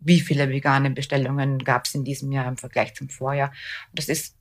Wie 0.00 0.20
viele 0.20 0.48
vegane 0.48 0.90
Bestellungen 0.90 1.58
gab 1.58 1.86
es 1.86 1.94
in 1.94 2.04
diesem 2.04 2.30
Jahr 2.32 2.46
im 2.46 2.56
Vergleich 2.56 2.94
zum 2.94 3.08
Vorjahr? 3.08 3.50
Und 3.90 3.98
das 3.98 4.08
ist 4.08 4.36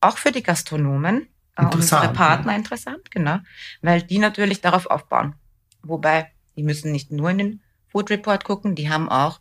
auch 0.00 0.18
für 0.18 0.32
die 0.32 0.42
Gastronomen, 0.42 1.28
äh, 1.56 1.64
unsere 1.66 2.12
Partner 2.12 2.52
ja. 2.52 2.58
interessant, 2.58 3.10
genau, 3.10 3.38
weil 3.82 4.02
die 4.02 4.18
natürlich 4.18 4.60
darauf 4.60 4.86
aufbauen. 4.86 5.34
Wobei, 5.82 6.30
die 6.56 6.62
müssen 6.62 6.92
nicht 6.92 7.10
nur 7.10 7.30
in 7.30 7.38
den 7.38 7.60
Food 7.88 8.10
Report 8.10 8.44
gucken, 8.44 8.74
die 8.74 8.88
haben 8.88 9.08
auch 9.08 9.38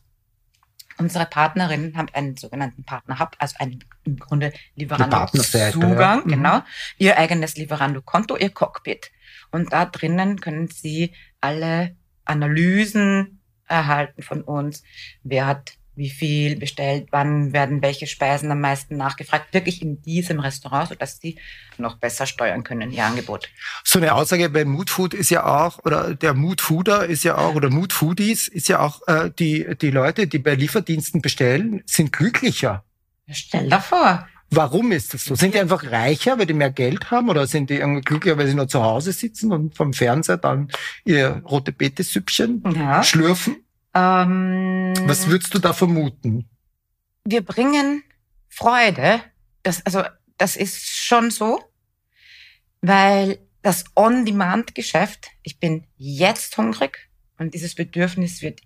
Unsere 1.01 1.25
Partnerinnen 1.25 1.97
haben 1.97 2.09
einen 2.13 2.37
sogenannten 2.37 2.83
Partner-Hub, 2.83 3.35
also 3.39 3.55
einen 3.57 3.83
im 4.03 4.17
Grunde 4.17 4.53
Lieferando-Zugang, 4.75 6.19
ja. 6.19 6.21
Mhm. 6.23 6.29
genau. 6.29 6.61
Ihr 6.97 7.17
eigenes 7.17 7.55
Lieferando-Konto, 7.55 8.37
ihr 8.37 8.51
Cockpit. 8.51 9.11
Und 9.51 9.73
da 9.73 9.85
drinnen 9.85 10.39
können 10.39 10.67
Sie 10.67 11.13
alle 11.39 11.95
Analysen 12.25 13.40
erhalten 13.71 14.21
von 14.21 14.41
uns. 14.41 14.83
Wer 15.23 15.47
hat 15.47 15.73
wie 15.95 16.09
viel 16.09 16.55
bestellt, 16.57 17.07
wann 17.11 17.51
werden 17.53 17.81
welche 17.81 18.07
Speisen 18.07 18.49
am 18.51 18.61
meisten 18.61 18.95
nachgefragt, 18.95 19.53
wirklich 19.53 19.81
in 19.81 20.01
diesem 20.01 20.39
Restaurant, 20.39 20.89
sodass 20.89 21.19
Sie 21.19 21.37
noch 21.77 21.97
besser 21.97 22.25
steuern 22.25 22.63
können, 22.63 22.91
Ihr 22.91 23.05
Angebot. 23.05 23.49
So 23.83 23.99
eine 23.99 24.13
Aussage 24.13 24.49
bei 24.49 24.63
Mood 24.63 24.89
Food 24.89 25.13
ist 25.13 25.29
ja 25.29 25.45
auch, 25.45 25.79
oder 25.83 26.15
der 26.15 26.33
Mood 26.33 26.61
Fooder 26.61 27.05
ist 27.05 27.23
ja 27.23 27.37
auch, 27.37 27.55
oder 27.55 27.69
Mood 27.69 27.91
Foodies 27.91 28.47
ist 28.47 28.69
ja 28.69 28.79
auch, 28.79 29.05
äh, 29.07 29.31
die, 29.37 29.75
die 29.79 29.91
Leute, 29.91 30.27
die 30.27 30.39
bei 30.39 30.55
Lieferdiensten 30.55 31.21
bestellen, 31.21 31.83
sind 31.85 32.13
glücklicher. 32.13 32.83
Stell 33.29 33.69
dir 33.69 33.81
vor, 33.81 34.27
Warum 34.51 34.91
ist 34.91 35.13
das 35.13 35.25
so? 35.25 35.35
Sind 35.35 35.53
die 35.53 35.59
einfach 35.59 35.83
reicher, 35.91 36.37
weil 36.37 36.45
die 36.45 36.53
mehr 36.53 36.71
Geld 36.71 37.09
haben, 37.09 37.29
oder 37.29 37.47
sind 37.47 37.69
die 37.69 37.75
irgendwie 37.75 38.01
glücklicher, 38.01 38.37
weil 38.37 38.47
sie 38.47 38.53
nur 38.53 38.67
zu 38.67 38.83
Hause 38.83 39.13
sitzen 39.13 39.51
und 39.51 39.75
vom 39.75 39.93
Fernseher 39.93 40.37
dann 40.37 40.69
ihr 41.05 41.41
rote 41.49 41.71
Beete-Süppchen 41.71 42.63
ja. 42.75 43.01
schlürfen? 43.03 43.63
Ähm, 43.93 44.93
Was 45.05 45.27
würdest 45.27 45.53
du 45.53 45.59
da 45.59 45.73
vermuten? 45.73 46.49
wir 47.23 47.41
bringen 47.41 48.03
Freude. 48.47 49.21
Das, 49.63 49.85
also, 49.85 50.03
das 50.37 50.55
ist 50.55 50.85
schon 50.87 51.31
so, 51.31 51.61
weil 52.81 53.39
das 53.61 53.85
On-Demand-Geschäft, 53.95 55.29
ich 55.43 55.59
bin 55.59 55.85
jetzt 55.97 56.57
hungrig 56.57 57.09
und 57.37 57.53
dieses 57.53 57.75
Bedürfnis 57.75 58.41
wird 58.41 58.61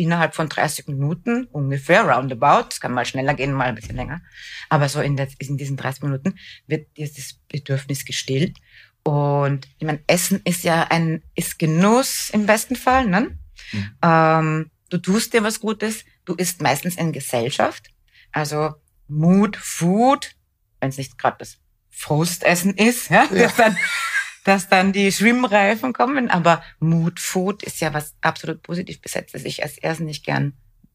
innerhalb 0.00 0.34
von 0.34 0.48
30 0.48 0.88
Minuten 0.88 1.44
ungefähr, 1.44 2.02
roundabout, 2.02 2.68
es 2.70 2.80
kann 2.80 2.92
mal 2.92 3.04
schneller 3.04 3.34
gehen, 3.34 3.52
mal 3.52 3.68
ein 3.68 3.74
bisschen 3.74 3.96
länger, 3.96 4.20
aber 4.68 4.88
so 4.88 5.00
in, 5.00 5.16
der, 5.16 5.28
in 5.38 5.56
diesen 5.56 5.76
30 5.76 6.02
Minuten 6.02 6.38
wird 6.66 6.88
dieses 6.96 7.34
Bedürfnis 7.48 8.04
gestillt. 8.04 8.56
Und 9.02 9.68
ich 9.78 9.86
meine, 9.86 10.00
Essen 10.06 10.40
ist 10.44 10.64
ja 10.64 10.84
ein, 10.90 11.22
ist 11.34 11.58
Genuss 11.58 12.30
im 12.30 12.46
besten 12.46 12.76
Fall, 12.76 13.06
ne? 13.06 13.38
Mhm. 13.72 13.90
Ähm, 14.02 14.70
du 14.90 14.98
tust 14.98 15.32
dir 15.32 15.42
was 15.42 15.60
Gutes, 15.60 16.04
du 16.24 16.34
isst 16.34 16.60
meistens 16.60 16.96
in 16.96 17.12
Gesellschaft. 17.12 17.88
Also 18.32 18.74
Mood, 19.08 19.56
Food, 19.56 20.34
wenn 20.80 20.90
es 20.90 20.98
nicht 20.98 21.18
gerade 21.18 21.38
das 21.38 21.58
Frustessen 21.90 22.74
ist, 22.74 23.10
ja, 23.10 23.26
Ja. 23.32 23.52
Dann, 23.56 23.76
dass 24.44 24.68
dann 24.68 24.92
die 24.92 25.12
Schwimmreifen 25.12 25.92
kommen. 25.92 26.30
Aber 26.30 26.62
Mood, 26.78 27.20
Food 27.20 27.62
ist 27.62 27.80
ja 27.80 27.94
was 27.94 28.14
absolut 28.20 28.62
positiv 28.62 29.00
besetztes. 29.00 29.44
Ich 29.44 29.62
esse 29.62 29.80
erst 29.80 30.00
nicht 30.00 30.24
gern 30.24 30.54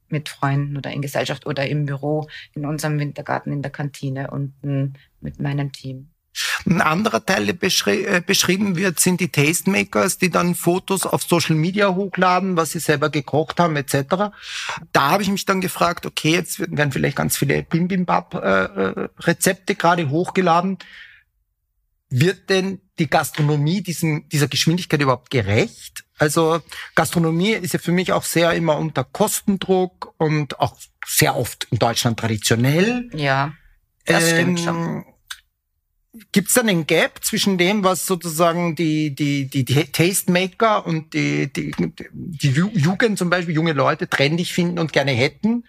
mit 0.09 0.29
Freunden 0.29 0.77
oder 0.77 0.91
in 0.91 1.01
Gesellschaft 1.01 1.45
oder 1.45 1.67
im 1.67 1.85
Büro, 1.85 2.27
in 2.53 2.65
unserem 2.65 2.99
Wintergarten, 2.99 3.51
in 3.51 3.61
der 3.61 3.71
Kantine 3.71 4.31
unten 4.31 4.93
mit 5.19 5.39
meinem 5.39 5.71
Team. 5.71 6.09
Ein 6.65 6.81
anderer 6.81 7.25
Teil, 7.25 7.45
der 7.45 7.53
beschri 7.53 8.03
äh, 8.03 8.21
beschrieben 8.25 8.75
wird, 8.75 8.99
sind 8.99 9.21
die 9.21 9.29
Tastemakers, 9.29 10.17
die 10.17 10.29
dann 10.29 10.53
Fotos 10.53 11.05
auf 11.05 11.23
Social 11.23 11.55
Media 11.55 11.95
hochladen, 11.95 12.57
was 12.57 12.71
sie 12.71 12.79
selber 12.79 13.09
gekocht 13.09 13.57
haben, 13.59 13.77
etc. 13.77 14.33
Da 14.91 15.11
habe 15.11 15.23
ich 15.23 15.29
mich 15.29 15.45
dann 15.45 15.61
gefragt, 15.61 16.05
okay, 16.05 16.31
jetzt 16.31 16.59
werden 16.59 16.91
vielleicht 16.91 17.15
ganz 17.15 17.37
viele 17.37 17.63
Bibimbap-Rezepte 17.63 19.75
gerade 19.75 20.09
hochgeladen. 20.09 20.77
Wird 22.09 22.49
denn 22.49 22.81
die 22.99 23.09
Gastronomie 23.09 23.81
diesem, 23.81 24.29
dieser 24.29 24.47
Geschwindigkeit 24.47 25.01
überhaupt 25.01 25.31
gerecht? 25.31 26.05
Also 26.17 26.61
Gastronomie 26.93 27.51
ist 27.51 27.73
ja 27.73 27.79
für 27.79 27.91
mich 27.91 28.13
auch 28.13 28.23
sehr 28.23 28.53
immer 28.53 28.77
unter 28.77 29.03
Kostendruck 29.03 30.13
und 30.17 30.59
auch 30.59 30.77
sehr 31.05 31.35
oft 31.35 31.67
in 31.71 31.79
Deutschland 31.79 32.19
traditionell. 32.19 33.09
Ja, 33.13 33.53
das 34.05 34.31
stimmt 34.31 34.59
schon. 34.59 34.75
Ähm, 34.75 35.05
Gibt 36.31 36.47
es 36.47 36.53
dann 36.53 36.69
einen 36.69 36.87
Gap 36.87 37.25
zwischen 37.25 37.57
dem, 37.57 37.83
was 37.83 38.05
sozusagen 38.05 38.75
die, 38.77 39.13
die, 39.13 39.49
die, 39.49 39.65
die 39.65 39.83
Tastemaker 39.91 40.85
und 40.85 41.13
die, 41.13 41.51
die, 41.51 41.73
die 42.13 42.51
Ju- 42.51 42.71
Jugend 42.71 43.17
zum 43.17 43.29
Beispiel, 43.29 43.53
junge 43.53 43.73
Leute 43.73 44.07
trendig 44.07 44.53
finden 44.53 44.79
und 44.79 44.93
gerne 44.93 45.11
hätten 45.11 45.65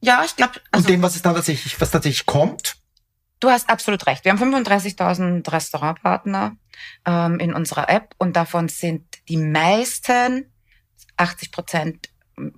Ja, 0.00 0.22
ich 0.24 0.36
glaube, 0.36 0.52
und 0.56 0.62
also 0.70 0.88
dem, 0.88 1.02
was 1.02 1.16
es 1.16 1.22
dann 1.22 1.34
tatsächlich, 1.34 1.80
was 1.80 1.90
tatsächlich 1.90 2.26
kommt? 2.26 2.76
Du 3.42 3.50
hast 3.50 3.68
absolut 3.68 4.06
recht. 4.06 4.24
Wir 4.24 4.30
haben 4.30 4.54
35.000 4.54 5.50
Restaurantpartner 5.50 6.56
ähm, 7.04 7.40
in 7.40 7.52
unserer 7.54 7.88
App 7.88 8.14
und 8.18 8.36
davon 8.36 8.68
sind 8.68 9.02
die 9.28 9.36
meisten, 9.36 10.46
80 11.16 11.50
Prozent 11.50 12.10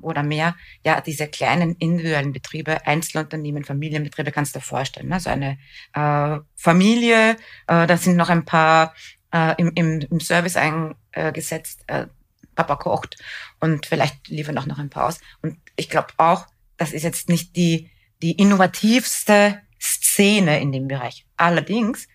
oder 0.03 0.23
mehr, 0.23 0.55
ja, 0.85 1.01
diese 1.01 1.27
kleinen 1.27 1.75
individuellen 1.77 2.35
Betriebe, 2.35 2.87
Einzelunternehmen, 2.87 3.65
Familienbetriebe, 3.65 4.31
kannst 4.31 4.55
du 4.55 4.59
dir 4.59 4.65
vorstellen. 4.65 5.11
Also 5.11 5.31
eine 5.31 5.57
äh, 5.95 6.41
Familie, 6.55 7.39
äh, 7.67 7.87
da 7.87 7.97
sind 7.97 8.17
noch 8.17 8.29
ein 8.29 8.45
paar 8.45 8.93
äh, 9.33 9.55
im, 9.57 9.73
im, 9.75 10.01
im 10.11 10.21
Service 10.21 10.57
eingesetzt, 10.57 11.85
äh, 11.87 12.09
Papa 12.57 12.77
kocht 12.77 13.17
und 13.59 13.87
vielleicht 13.87 14.29
liefern 14.29 14.59
auch 14.59 14.67
noch 14.67 14.79
ein 14.79 14.91
paar 14.91 15.07
aus. 15.07 15.19
Und 15.41 15.57
ich 15.77 15.89
glaube 15.89 16.09
auch, 16.19 16.47
das 16.77 16.93
ist 16.93 17.05
jetzt 17.05 17.31
nicht 17.31 17.57
die, 17.57 17.91
die 18.21 18.33
innovativste 18.33 19.64
Szene 20.15 20.61
in 20.61 20.71
dem 20.71 20.87
Bereich. 20.87 21.27
Allerdings 21.37 22.07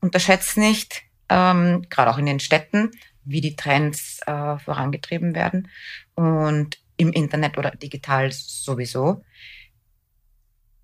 unterschätzt 0.00 0.56
nicht, 0.56 1.02
ähm, 1.28 1.86
gerade 1.90 2.10
auch 2.10 2.18
in 2.18 2.26
den 2.26 2.40
Städten, 2.40 2.90
wie 3.24 3.40
die 3.40 3.56
Trends 3.56 4.20
äh, 4.26 4.58
vorangetrieben 4.58 5.34
werden 5.34 5.68
und 6.14 6.78
im 6.96 7.12
Internet 7.12 7.58
oder 7.58 7.70
digital 7.72 8.32
sowieso. 8.32 9.22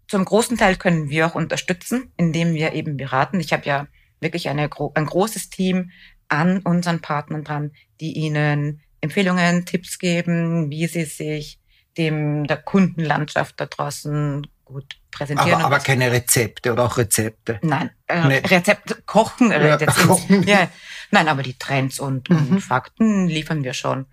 Zum 0.09 0.25
großen 0.25 0.57
Teil 0.57 0.77
können 0.77 1.09
wir 1.09 1.27
auch 1.27 1.35
unterstützen, 1.35 2.13
indem 2.17 2.55
wir 2.55 2.73
eben 2.73 2.97
beraten. 2.97 3.41
Ich 3.41 3.53
habe 3.53 3.65
ja 3.65 3.87
wirklich 4.21 4.49
eine, 4.49 4.69
ein 4.95 5.07
großes 5.07 5.51
Team 5.51 5.91
an 6.29 6.61
unseren 6.61 7.01
Partnern 7.01 7.45
dran, 7.45 7.73
die 8.01 8.13
ihnen 8.13 8.83
Empfehlungen, 9.01 9.65
Tipps 9.65 9.99
geben, 9.99 10.71
wie 10.71 10.87
sie 10.87 11.05
sich 11.05 11.59
dem 11.97 12.47
der 12.47 12.59
Kundenlandschaft 12.59 13.61
da 13.61 13.67
draußen 13.67 14.47
gut 14.69 14.97
präsentieren. 15.11 15.55
Aber, 15.55 15.65
aber 15.65 15.79
keine 15.81 16.13
Rezepte 16.13 16.73
oder 16.73 16.85
auch 16.85 16.97
Rezepte. 16.99 17.59
Nein, 17.63 17.91
äh, 18.07 18.27
Nee. 18.29 18.39
Rezept 18.39 19.07
kochen, 19.07 19.51
Ja, 19.51 19.77
kochen. 19.87 20.43
ja, 20.45 20.69
nein, 21.11 21.29
aber 21.29 21.43
die 21.43 21.59
Trends 21.59 21.99
und, 22.01 22.31
Mhm. 22.31 22.37
und 22.53 22.61
Fakten 22.61 23.27
liefern 23.29 23.65
wir 23.65 23.75
schon. 23.75 24.07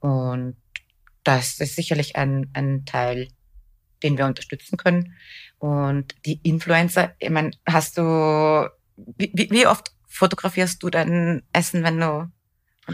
Und 0.00 0.56
das 1.24 1.60
ist 1.60 1.76
sicherlich 1.76 2.16
ein, 2.16 2.50
ein 2.54 2.84
Teil, 2.86 3.28
den 4.02 4.16
wir 4.16 4.26
unterstützen 4.26 4.76
können. 4.76 5.14
Und 5.58 6.14
die 6.24 6.40
Influencer, 6.42 7.14
ich 7.18 7.30
meine, 7.30 7.50
hast 7.66 7.98
du, 7.98 8.68
wie- 8.96 9.48
wie 9.50 9.66
oft 9.66 9.92
fotografierst 10.08 10.82
du 10.82 10.90
dein 10.90 11.42
Essen, 11.52 11.82
wenn 11.84 11.98
du 12.00 12.30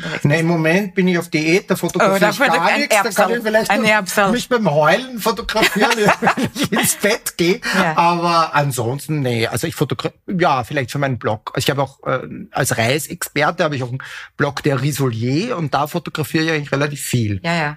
bist? 0.01 0.25
im 0.25 0.47
Moment 0.47 0.95
bin 0.95 1.09
ich 1.09 1.19
auf 1.19 1.29
Diät, 1.31 1.71
da 1.71 1.77
fotografiere 1.77 2.31
Oh, 2.31 2.33
ich 2.33 2.39
gar 2.39 2.77
nichts. 2.77 2.97
Da 3.03 3.11
kann 3.11 3.33
ich 3.33 3.43
vielleicht 3.43 3.71
Ein 3.71 4.33
mich 4.33 4.49
beim 4.49 4.71
Heulen 4.71 5.19
fotografieren, 5.19 5.91
wenn 5.97 6.51
ich 6.55 6.73
ins 6.73 6.97
Bett 6.97 7.37
gehe. 7.37 7.61
Ja. 7.75 7.97
Aber 7.97 8.55
ansonsten, 8.55 9.21
nee, 9.21 9.47
also 9.47 9.67
ich 9.67 9.75
fotografiere, 9.75 10.21
ja, 10.39 10.65
vielleicht 10.65 10.91
für 10.91 10.99
meinen 10.99 11.19
Blog. 11.19 11.53
Also 11.55 11.65
ich 11.65 11.71
habe 11.71 11.83
auch 11.83 12.03
äh, 12.07 12.27
als 12.51 12.77
Reisexperte 12.77 13.65
habe 13.65 13.77
ich 13.77 13.83
auch 13.83 13.91
einen 13.91 14.03
Blog 14.37 14.63
der 14.63 14.83
Risolier 14.83 15.57
und 15.57 15.75
da 15.75 15.87
fotografiere 15.87 16.45
ich 16.45 16.51
eigentlich 16.51 16.73
relativ 16.73 17.01
viel. 17.01 17.41
Ja, 17.43 17.55
ja. 17.55 17.77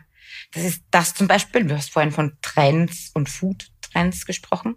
Das 0.53 0.63
ist 0.63 0.83
das 0.91 1.13
zum 1.13 1.27
Beispiel, 1.27 1.65
du 1.65 1.75
hast 1.75 1.91
vorhin 1.91 2.11
von 2.11 2.37
Trends 2.41 3.11
und 3.13 3.29
Food-Trends 3.29 4.25
gesprochen. 4.25 4.75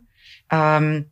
Ähm, 0.51 1.11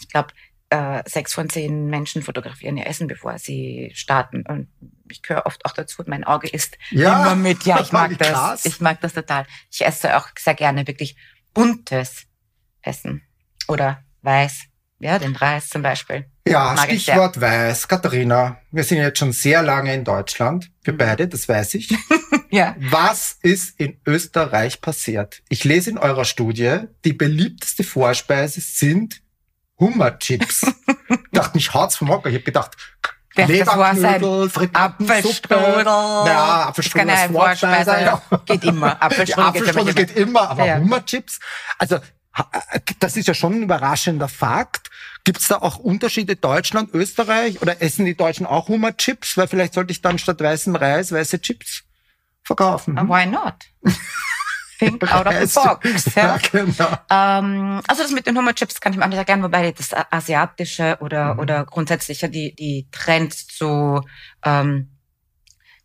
ich 0.00 0.08
glaube, 0.08 0.28
äh, 0.70 1.02
sechs 1.06 1.34
von 1.34 1.48
zehn 1.50 1.86
Menschen 1.86 2.22
fotografieren 2.22 2.76
ihr 2.76 2.86
Essen, 2.86 3.06
bevor 3.08 3.38
sie 3.38 3.90
starten. 3.94 4.44
Und 4.46 4.68
ich 5.10 5.22
gehöre 5.22 5.46
oft 5.46 5.64
auch 5.64 5.72
dazu, 5.72 6.02
mein 6.06 6.24
Auge 6.24 6.48
ist 6.48 6.78
immer 6.90 7.34
mit. 7.34 7.64
Ja, 7.64 7.80
ich 7.82 7.92
mag 7.92 8.16
das. 8.18 8.28
krass. 8.28 8.64
Ich 8.64 8.80
mag 8.80 9.00
das 9.00 9.12
total. 9.14 9.46
Ich 9.70 9.84
esse 9.84 10.16
auch 10.16 10.28
sehr 10.38 10.54
gerne 10.54 10.86
wirklich 10.86 11.16
buntes 11.52 12.24
Essen. 12.82 13.22
Oder 13.68 14.02
weiß. 14.22 14.62
Ja, 15.02 15.18
den 15.18 15.34
Reis 15.34 15.68
zum 15.70 15.80
Beispiel. 15.82 16.26
Ja, 16.46 16.74
Mag. 16.74 16.84
Stichwort 16.84 17.40
weiß. 17.40 17.88
Katharina, 17.88 18.58
wir 18.70 18.84
sind 18.84 18.98
jetzt 18.98 19.18
schon 19.18 19.32
sehr 19.32 19.62
lange 19.62 19.94
in 19.94 20.04
Deutschland. 20.04 20.70
Wir 20.84 20.92
Mhm. 20.92 20.98
beide, 20.98 21.28
das 21.28 21.48
weiß 21.48 21.74
ich. 21.74 21.88
Ja. 22.52 22.74
Was 22.80 23.38
ist 23.42 23.78
in 23.78 24.00
Österreich 24.04 24.80
passiert? 24.80 25.40
Ich 25.48 25.62
lese 25.62 25.90
in 25.90 25.98
eurer 25.98 26.24
Studie, 26.24 26.78
die 27.04 27.12
beliebteste 27.12 27.84
Vorspeise 27.84 28.60
sind 28.60 29.22
Hummerchips. 29.80 30.62
ich 31.08 31.16
dachte, 31.32 31.56
mich 31.56 31.72
haut's 31.74 31.96
vom 31.96 32.08
Hocker. 32.10 32.28
Ich 32.28 32.34
habe 32.36 32.44
gedacht, 32.44 32.76
Leberknödel, 33.36 34.50
Frittatensuppe. 34.50 35.14
Apfelstrudel. 35.14 35.84
Ja, 35.86 36.68
Apfelstrudel 36.68 37.08
Ist 37.08 37.30
Vorspeise. 37.32 37.90
Ja. 37.90 38.22
Geht 38.44 38.64
immer. 38.64 39.02
Apfelstrudel, 39.02 39.44
Apfelstrudel 39.48 39.94
geht 39.94 40.08
geht 40.08 40.16
immer, 40.16 40.50
aber 40.50 40.66
Ja. 40.66 40.78
Hummerchips. 40.78 41.38
Also, 41.78 41.98
ha- 42.36 42.50
das 42.98 43.16
ist 43.16 43.28
ja 43.28 43.34
schon 43.34 43.54
ein 43.54 43.62
überraschender 43.62 44.28
Fakt. 44.28 44.90
Gibt's 45.24 45.48
da 45.48 45.56
auch 45.56 45.76
Unterschiede 45.78 46.36
Deutschland, 46.36 46.92
Österreich? 46.94 47.62
Oder 47.62 47.80
essen 47.82 48.04
die 48.04 48.16
Deutschen 48.16 48.46
auch 48.46 48.68
Hummerchips? 48.68 49.36
Weil 49.36 49.48
vielleicht 49.48 49.74
sollte 49.74 49.92
ich 49.92 50.02
dann 50.02 50.18
statt 50.18 50.40
weißem 50.40 50.74
Reis 50.74 51.12
weiße 51.12 51.40
Chips 51.40 51.82
verkaufen. 52.42 52.96
immer. 52.98 53.08
Why 53.16 53.26
not? 53.26 53.54
think 54.80 55.02
out 55.12 55.26
of 55.26 55.34
the 55.34 55.54
box. 55.54 56.10
Ja. 56.16 56.38
genau. 56.38 56.88
Ähm, 57.10 57.80
also 57.86 58.02
das 58.02 58.10
mit 58.10 58.26
den 58.26 58.36
Hummerchips 58.36 58.80
kann 58.80 58.92
ich 58.92 58.98
mir 58.98 59.04
auch 59.04 59.08
nicht 59.08 59.18
erklären, 59.18 59.42
wobei 59.42 59.70
das 59.72 59.90
asiatische 59.92 60.98
oder, 61.00 61.34
mhm. 61.34 61.40
oder 61.40 61.64
grundsätzlich 61.64 62.20
die, 62.20 62.54
die 62.54 62.88
Trends 62.90 63.46
zu 63.46 64.00
ähm, 64.44 64.90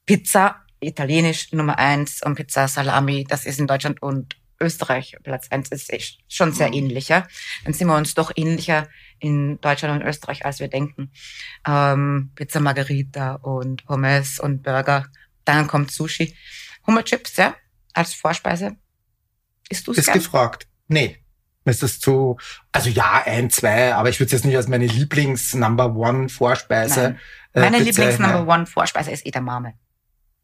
Pizza, 0.06 0.62
italienisch 0.80 1.52
Nummer 1.52 1.78
eins 1.78 2.22
und 2.24 2.36
Pizza 2.36 2.68
Salami, 2.68 3.25
das 3.28 3.46
ist 3.46 3.60
in 3.60 3.68
Deutschland 3.68 4.02
und 4.02 4.36
Österreich 4.62 5.18
Platz 5.24 5.48
eins 5.50 5.70
ist 5.70 5.92
schon 6.30 6.54
sehr 6.54 6.70
mhm. 6.70 6.74
ähnlicher. 6.74 7.28
Dann 7.66 7.74
sind 7.74 7.88
wir 7.88 7.96
uns 7.96 8.14
doch 8.14 8.32
ähnlicher 8.36 8.88
in 9.20 9.60
Deutschland 9.60 10.02
und 10.02 10.08
Österreich, 10.08 10.46
als 10.46 10.60
wir 10.60 10.70
denken. 10.70 11.12
Ähm, 11.68 12.32
Pizza 12.36 12.62
Margarita 12.62 13.36
und 13.36 13.86
Pommes 13.86 14.40
und 14.40 14.64
Burger. 14.64 15.08
Dann 15.44 15.68
kommt 15.68 15.92
Sushi. 15.92 16.36
Hummerchips, 16.88 17.36
ja, 17.38 17.56
als 17.94 18.14
Vorspeise. 18.14 18.78
Isst 19.69 19.88
du 19.88 19.91
Ist 19.91 20.05
gern? 20.05 20.17
gefragt. 20.17 20.67
Nee. 20.88 21.17
Ist 21.65 21.81
das 21.81 22.00
zu, 22.00 22.38
also 22.72 22.89
ja, 22.89 23.24
ein, 23.25 23.50
zwei, 23.50 23.95
aber 23.95 24.10
ich 24.10 24.19
würde 24.19 24.27
es 24.27 24.31
jetzt 24.34 24.45
nicht 24.45 24.55
als 24.55 24.67
meine 24.67 24.86
Lieblings-Number 24.86 25.95
One 25.95 26.29
Vorspeise. 26.29 27.17
Äh, 27.53 27.60
meine 27.60 27.79
Lieblings-Number 27.79 28.48
One 28.48 28.67
Vorspeise 28.67 29.10
ist 29.10 29.25
Edamame. 29.25 29.74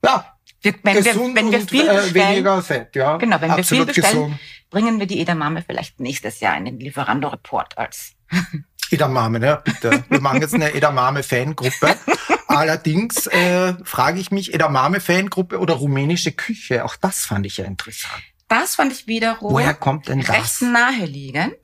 Ja. 0.04 0.26
Wir, 0.62 0.74
wenn, 0.84 1.06
wir, 1.06 1.16
wenn 1.36 1.52
wir 1.52 1.62
viel 1.62 1.88
äh, 1.88 1.94
bestellen, 1.94 2.14
weniger 2.14 2.62
Fett, 2.64 2.96
ja. 2.96 3.18
Genau, 3.18 3.40
wenn 3.40 3.56
wir 3.56 3.64
viel 3.64 3.86
bestellen, 3.86 4.06
gesund. 4.14 4.40
bringen 4.72 5.00
wir 5.00 5.06
die 5.06 5.20
Edamame 5.20 5.62
vielleicht 5.62 6.00
nächstes 6.00 6.40
Jahr 6.40 6.58
in 6.58 6.66
den 6.66 6.80
Lieferando-Report 6.80 7.78
als 7.78 8.14
Edamame, 8.92 9.40
ne? 9.40 9.62
Bitte. 9.64 10.04
Wir 10.10 10.22
machen 10.22 10.42
jetzt 10.42 10.56
eine 10.56 10.74
Edamame-Fangruppe. 10.74 11.96
Allerdings 12.48 13.28
äh, 13.28 13.76
frage 13.84 14.20
ich 14.20 14.32
mich, 14.32 14.54
Edamame-Fangruppe 14.54 15.60
oder 15.60 15.76
rumänische 15.76 16.32
Küche, 16.32 16.84
auch 16.84 16.96
das 16.96 17.26
fand 17.26 17.46
ich 17.46 17.58
ja 17.58 17.66
interessant. 17.66 18.24
Das 18.52 18.76
fand 18.76 18.92
ich 18.92 19.08
wiederum 19.08 19.54
Woher 19.54 19.74
kommt 19.74 20.10
denn 20.10 20.20
das? 20.20 20.30
recht 20.30 20.62
naheliegend. 20.62 21.56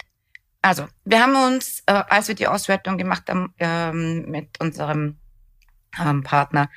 Also, 0.62 0.88
wir 1.04 1.22
haben 1.22 1.36
uns, 1.36 1.84
äh, 1.86 1.92
als 1.92 2.30
wir 2.30 2.36
die 2.36 2.48
Auswertung 2.48 2.98
gemacht 2.98 3.24
haben 3.28 3.54
ähm, 3.60 4.24
mit 4.30 4.62
unserem 4.62 5.18
ähm, 6.00 6.24
Partner, 6.24 6.70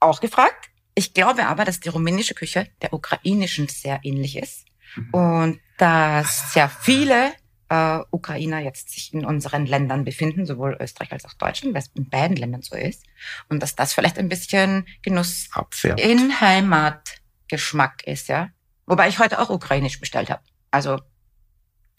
auch 0.00 0.20
gefragt. 0.20 0.70
Ich 0.96 1.14
glaube 1.14 1.46
aber, 1.46 1.64
dass 1.64 1.78
die 1.78 1.88
rumänische 1.88 2.34
Küche 2.34 2.66
der 2.82 2.92
ukrainischen 2.92 3.68
sehr 3.68 4.00
ähnlich 4.02 4.38
ist 4.38 4.66
mhm. 4.96 5.10
und 5.14 5.60
dass 5.78 6.52
sehr 6.52 6.68
viele 6.68 7.32
äh, 7.68 8.00
Ukrainer 8.10 8.58
jetzt 8.58 8.90
sich 8.90 9.14
in 9.14 9.24
unseren 9.24 9.66
Ländern 9.66 10.02
befinden, 10.04 10.46
sowohl 10.46 10.76
Österreich 10.80 11.12
als 11.12 11.24
auch 11.26 11.34
Deutschland, 11.34 11.76
was 11.76 11.92
in 11.94 12.08
beiden 12.08 12.36
Ländern 12.36 12.62
so 12.62 12.74
ist. 12.74 13.04
Und 13.48 13.62
dass 13.62 13.76
das 13.76 13.92
vielleicht 13.92 14.18
ein 14.18 14.28
bisschen 14.28 14.84
Genuss 15.02 15.48
Abfärbt. 15.52 16.00
in 16.00 16.40
Heimatgeschmack 16.40 18.04
ist, 18.04 18.26
ja. 18.26 18.50
Wobei 18.86 19.08
ich 19.08 19.18
heute 19.18 19.38
auch 19.40 19.50
ukrainisch 19.50 20.00
bestellt 20.00 20.30
habe. 20.30 20.42
Also 20.70 20.98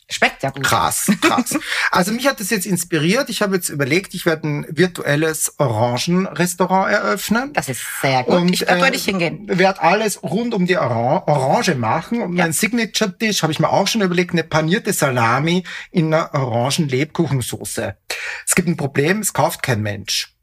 Schmeckt 0.10 0.41
ja 0.41 0.51
gut. 0.51 0.63
Krass, 0.63 1.12
krass. 1.22 1.60
Also 1.91 2.13
mich 2.13 2.27
hat 2.27 2.39
das 2.39 2.50
jetzt 2.50 2.65
inspiriert. 2.65 3.29
Ich 3.29 3.41
habe 3.41 3.56
jetzt 3.56 3.67
überlegt, 3.67 4.13
ich 4.13 4.25
werde 4.25 4.48
ein 4.48 4.65
virtuelles 4.70 5.60
Orangenrestaurant 5.60 6.91
eröffnen. 6.91 7.51
Das 7.53 7.67
ist 7.67 7.82
sehr 8.01 8.24
gut. 8.24 8.36
Und, 8.36 8.53
ich, 8.53 8.60
da 8.60 8.79
würde 8.79 8.96
ich 8.96 9.03
hingehen. 9.03 9.46
Werde 9.48 9.82
alles 9.82 10.24
rund 10.24 10.53
um 10.53 10.65
die 10.65 10.77
Oran 10.77 11.24
Orange 11.25 11.75
machen. 11.75 12.22
Und 12.22 12.38
ja. 12.38 12.44
mein 12.44 12.53
Signature-Dish 12.53 13.41
habe 13.44 13.51
ich 13.51 13.60
mir 13.60 13.70
auch 13.70 13.88
schon 13.88 14.01
überlegt, 14.01 14.32
eine 14.32 14.44
panierte 14.44 14.94
Salami 14.94 15.63
in 15.91 16.13
einer 16.13 16.34
Orangen-Lebkuchensoße. 16.34 17.98
Es 18.46 18.56
gibt 18.56 18.70
ein 18.70 18.77
Problem, 18.77 19.20
es 19.20 19.34
kauft 19.34 19.62
kein 19.62 19.82
Mensch. 19.82 20.37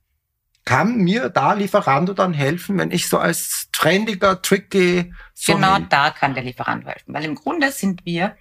Kann 0.64 0.96
mir 0.96 1.28
da 1.28 1.52
Lieferando 1.52 2.14
dann 2.14 2.32
helfen, 2.32 2.78
wenn 2.78 2.90
ich 2.90 3.08
so 3.08 3.18
als 3.18 3.68
trendiger, 3.72 4.40
tricky... 4.40 5.12
So 5.34 5.54
genau 5.54 5.78
da 5.78 6.10
kann 6.10 6.34
der 6.34 6.42
Lieferando 6.42 6.86
helfen. 6.86 7.12
Weil 7.12 7.24
im 7.24 7.34
Grunde 7.34 7.70
sind 7.70 8.04
wir 8.06 8.36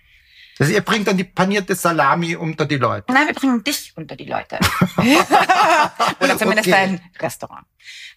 also 0.60 0.72
ihr 0.72 0.82
bringt 0.82 1.08
dann 1.08 1.18
die 1.18 1.24
panierte 1.24 1.76
Salami 1.76 2.36
unter 2.36 2.66
die 2.66 2.78
Leute. 2.78 3.12
Nein, 3.12 3.28
wir 3.28 3.34
bringen 3.34 3.64
dich 3.64 3.94
unter 3.96 4.16
die 4.16 4.26
Leute. 4.26 4.60
Oder 6.20 6.38
zumindest 6.38 6.68
okay. 6.68 6.72
dein 6.72 7.02
Restaurant. 7.20 7.66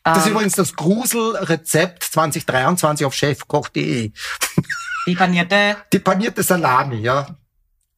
Das 0.04 0.18
ist 0.18 0.26
ähm, 0.26 0.32
übrigens 0.32 0.54
das 0.54 0.76
Gruselrezept 0.76 2.04
2023 2.04 3.06
auf 3.06 3.14
chefkoch.de. 3.14 4.12
Die 5.06 5.14
panierte? 5.14 5.76
Die 5.92 5.98
panierte 5.98 6.42
Salami, 6.42 6.96
ja. 6.96 7.26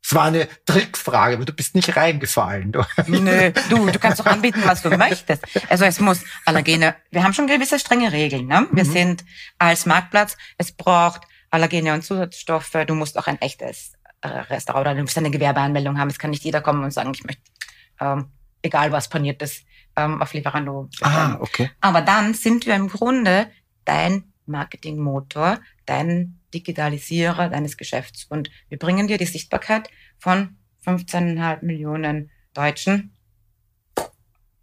Es 0.09 0.15
war 0.15 0.25
eine 0.25 0.49
Trickfrage, 0.65 1.35
aber 1.35 1.45
du 1.45 1.53
bist 1.53 1.75
nicht 1.75 1.95
reingefallen. 1.95 2.73
Du. 2.73 2.83
Nö, 3.09 3.53
du, 3.69 3.91
du 3.91 3.99
kannst 3.99 4.21
doch 4.21 4.25
anbieten, 4.25 4.63
was 4.65 4.81
du 4.81 4.89
möchtest. 4.97 5.45
Also 5.69 5.85
es 5.85 6.01
muss 6.01 6.25
Allergene, 6.47 6.97
wir 7.11 7.23
haben 7.23 7.35
schon 7.35 7.47
gewisse 7.47 7.79
strenge 7.79 8.11
Regeln. 8.11 8.47
Ne? 8.47 8.67
Wir 8.73 8.87
mhm. 8.87 8.91
sind 8.91 9.25
als 9.59 9.85
Marktplatz, 9.85 10.39
es 10.57 10.73
braucht 10.73 11.25
Allergene 11.51 11.93
und 11.93 12.05
Zusatzstoffe, 12.05 12.73
du 12.87 12.95
musst 12.95 13.19
auch 13.19 13.27
ein 13.27 13.39
echtes 13.43 13.93
äh, 14.23 14.29
Restaurant 14.29 14.87
oder 14.87 14.95
du 14.95 15.03
musst 15.03 15.19
eine 15.19 15.31
Gewerbeanmeldung 15.31 15.99
haben. 15.99 16.09
Es 16.09 16.19
kann 16.19 16.31
nicht 16.31 16.43
jeder 16.43 16.63
kommen 16.63 16.83
und 16.83 16.91
sagen, 16.91 17.13
ich 17.15 17.25
möchte, 17.25 17.43
ähm, 18.01 18.33
egal 18.63 18.91
was 18.93 19.11
paniertes, 19.11 19.61
ähm, 19.95 20.23
auf 20.23 20.33
Lieferando. 20.33 20.89
Ah, 21.03 21.37
okay. 21.39 21.71
Aber 21.83 22.01
dann 22.01 22.33
sind 22.33 22.65
wir 22.65 22.77
im 22.77 22.89
Grunde 22.89 23.51
dein 23.85 24.33
Marketingmotor, 24.49 25.61
dein 25.87 26.41
Digitalisierer 26.55 27.49
deines 27.51 27.77
Geschäfts. 27.77 28.25
Und 28.25 28.51
wir 28.69 28.79
bringen 28.79 29.07
dir 29.07 29.19
die 29.19 29.27
Sichtbarkeit 29.27 29.91
von 30.19 30.57
15,5 30.85 31.65
Millionen 31.65 32.31
Deutschen, 32.55 33.15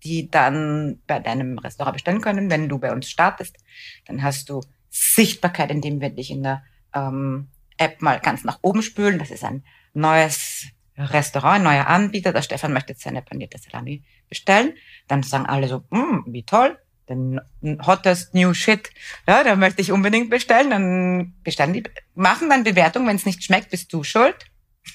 die 0.04 0.30
dann 0.30 1.02
bei 1.08 1.20
deinem 1.20 1.58
Restaurant 1.58 1.94
bestellen 1.94 2.22
können. 2.22 2.50
Wenn 2.50 2.70
du 2.70 2.80
bei 2.80 2.92
uns 2.92 3.10
startest, 3.10 3.58
dann 4.06 4.24
hast 4.24 4.50
du 4.50 4.62
Sichtbarkeit, 4.90 5.72
indem 5.72 6.02
wir 6.02 6.10
dich 6.10 6.32
in 6.32 6.44
der 6.44 6.64
ähm, 6.94 7.50
App 7.78 8.02
mal 8.02 8.20
ganz 8.20 8.44
nach 8.44 8.60
oben 8.62 8.82
spülen. 8.82 9.20
Das 9.20 9.32
ist 9.32 9.44
ein 9.44 9.64
neues 9.94 10.68
Restaurant, 10.98 11.58
ein 11.58 11.64
neuer 11.64 11.88
Anbieter. 11.88 12.32
Der 12.32 12.42
Stefan 12.42 12.74
möchte 12.74 12.94
jetzt 12.94 13.04
seine 13.04 13.22
panierte 13.22 13.58
Salami 13.58 14.04
bestellen. 14.30 14.74
Dann 15.08 15.24
sagen 15.24 15.46
alle 15.46 15.68
so, 15.68 15.84
mm, 15.90 16.26
wie 16.28 16.44
toll, 16.44 16.78
den 17.10 17.40
hottest 17.86 18.34
new 18.34 18.54
shit. 18.54 18.90
Ja, 19.28 19.44
da 19.44 19.56
möchte 19.56 19.82
ich 19.82 19.92
unbedingt 19.92 20.30
bestellen. 20.30 20.70
Dann 20.70 21.34
bestellen 21.44 21.74
die, 21.74 21.84
machen 22.16 22.50
dann 22.50 22.64
Bewertung. 22.64 23.08
Wenn 23.08 23.16
es 23.16 23.26
nicht 23.26 23.44
schmeckt, 23.44 23.72
bist 23.72 23.92
du 23.94 24.04
schuld. 24.04 24.36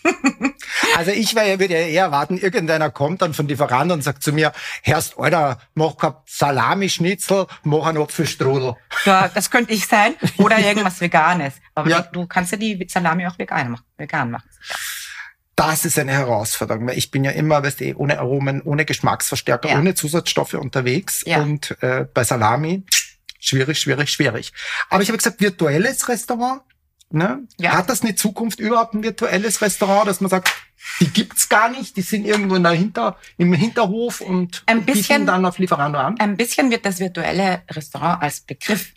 also 0.96 1.10
ich 1.10 1.34
wäre, 1.34 1.58
würde 1.58 1.74
ja 1.74 1.80
eher 1.80 2.12
warten, 2.12 2.38
irgendeiner 2.38 2.90
kommt 2.90 3.22
dann 3.22 3.34
von 3.34 3.48
Lieferant 3.48 3.90
und 3.90 4.02
sagt 4.02 4.22
zu 4.22 4.32
mir, 4.32 4.52
Herrst, 4.82 5.18
Alter, 5.18 5.58
mach 5.74 5.96
kein 5.96 6.14
Salamischnitzel, 6.26 7.46
mach 7.64 7.86
einen 7.86 8.02
Apfelstrudel. 8.02 8.74
Ja, 9.04 9.28
das 9.28 9.50
könnte 9.50 9.72
ich 9.72 9.86
sein. 9.86 10.14
Oder 10.36 10.58
irgendwas 10.58 11.00
Veganes. 11.00 11.54
Aber 11.74 11.88
ja. 11.88 12.02
du 12.02 12.26
kannst 12.26 12.52
ja 12.52 12.58
die 12.58 12.86
Salami 12.88 13.26
auch 13.26 13.38
vegan 13.38 13.70
machen. 13.70 13.84
Vegan 13.96 14.30
machen. 14.30 14.48
Ja. 14.68 14.76
Das 15.60 15.84
ist 15.84 15.98
eine 15.98 16.12
Herausforderung, 16.12 16.86
weil 16.86 16.96
ich 16.96 17.10
bin 17.10 17.22
ja 17.22 17.32
immer, 17.32 17.62
weißt 17.62 17.80
du, 17.80 17.94
ohne 17.96 18.18
Aromen, 18.18 18.62
ohne 18.62 18.86
Geschmacksverstärker, 18.86 19.68
ja. 19.68 19.78
ohne 19.78 19.94
Zusatzstoffe 19.94 20.54
unterwegs. 20.54 21.22
Ja. 21.26 21.42
Und 21.42 21.76
äh, 21.82 22.06
bei 22.14 22.24
Salami 22.24 22.84
schwierig, 23.38 23.78
schwierig, 23.78 24.10
schwierig. 24.10 24.52
Aber 24.88 25.02
ich 25.02 25.08
habe 25.08 25.18
gesagt, 25.18 25.40
virtuelles 25.40 26.08
Restaurant 26.08 26.62
Ne? 27.12 27.40
Ja. 27.58 27.72
Hat 27.72 27.90
das 27.90 28.02
eine 28.02 28.14
Zukunft 28.14 28.60
überhaupt 28.60 28.94
ein 28.94 29.02
virtuelles 29.02 29.60
Restaurant, 29.60 30.06
dass 30.06 30.20
man 30.20 30.30
sagt, 30.30 30.48
die 31.00 31.08
gibt's 31.08 31.48
gar 31.48 31.68
nicht, 31.68 31.96
die 31.96 32.02
sind 32.02 32.24
irgendwo 32.24 32.54
in 32.54 32.62
der 32.62 32.70
Hinter, 32.70 33.16
im 33.36 33.52
Hinterhof 33.52 34.20
und 34.20 34.62
ein 34.66 34.84
bisschen, 34.84 35.26
dann 35.26 35.44
auf 35.44 35.58
Lieferando 35.58 35.98
an? 35.98 36.14
Ein 36.20 36.36
bisschen 36.36 36.70
wird 36.70 36.86
das 36.86 37.00
virtuelle 37.00 37.62
Restaurant 37.68 38.22
als 38.22 38.42
Begriff 38.42 38.94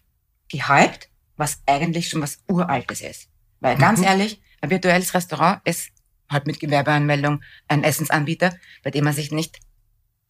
gehypt, 0.47 1.09
was 1.37 1.63
eigentlich 1.65 2.09
schon 2.09 2.21
was 2.21 2.37
Uraltes 2.47 3.01
ist. 3.01 3.29
Weil 3.61 3.77
ganz 3.77 3.99
mhm. 3.99 4.05
ehrlich, 4.05 4.41
ein 4.61 4.69
virtuelles 4.69 5.11
Restaurant 5.15 5.61
ist 5.63 5.89
halt 6.33 6.47
mit 6.47 6.59
Gewerbeanmeldung 6.59 7.41
ein 7.67 7.83
Essensanbieter, 7.83 8.55
bei 8.83 8.91
dem 8.91 9.05
man 9.05 9.13
sich 9.13 9.31
nicht 9.31 9.59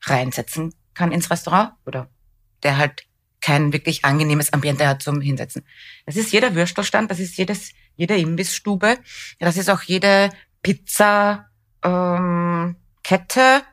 reinsetzen 0.02 0.74
kann 0.94 1.12
ins 1.12 1.32
Restaurant 1.32 1.74
oder 1.86 2.10
der 2.62 2.78
halt 2.78 3.06
kein 3.42 3.74
wirklich 3.74 4.06
angenehmes 4.06 4.54
Ambiente 4.54 4.88
hat 4.88 5.02
zum 5.02 5.20
Hinsetzen. 5.20 5.66
Das 6.06 6.16
ist 6.16 6.32
jeder 6.32 6.56
Würstelstand, 6.56 7.12
das 7.12 7.20
ist 7.20 7.38
jedes, 7.38 7.72
jede 7.96 8.18
Imbissstube, 8.18 8.98
das 9.39 9.58
ist 9.58 9.70
auch 9.70 9.82
jede 9.82 10.30
Pizza 10.62 11.50
ähm, 11.84 12.78
Kette, 13.04 13.63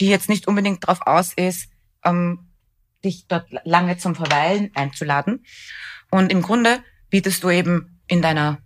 die 0.00 0.08
jetzt 0.08 0.28
nicht 0.28 0.48
unbedingt 0.48 0.82
darauf 0.82 1.06
aus 1.06 1.32
ist, 1.34 1.70
ähm, 2.04 2.48
dich 3.04 3.26
dort 3.28 3.46
lange 3.64 3.96
zum 3.96 4.16
Verweilen 4.16 4.70
einzuladen. 4.74 5.44
Und 6.10 6.32
im 6.32 6.42
Grunde 6.42 6.82
bietest 7.10 7.44
du 7.44 7.50
eben 7.50 8.00
in 8.08 8.22
deiner 8.22 8.58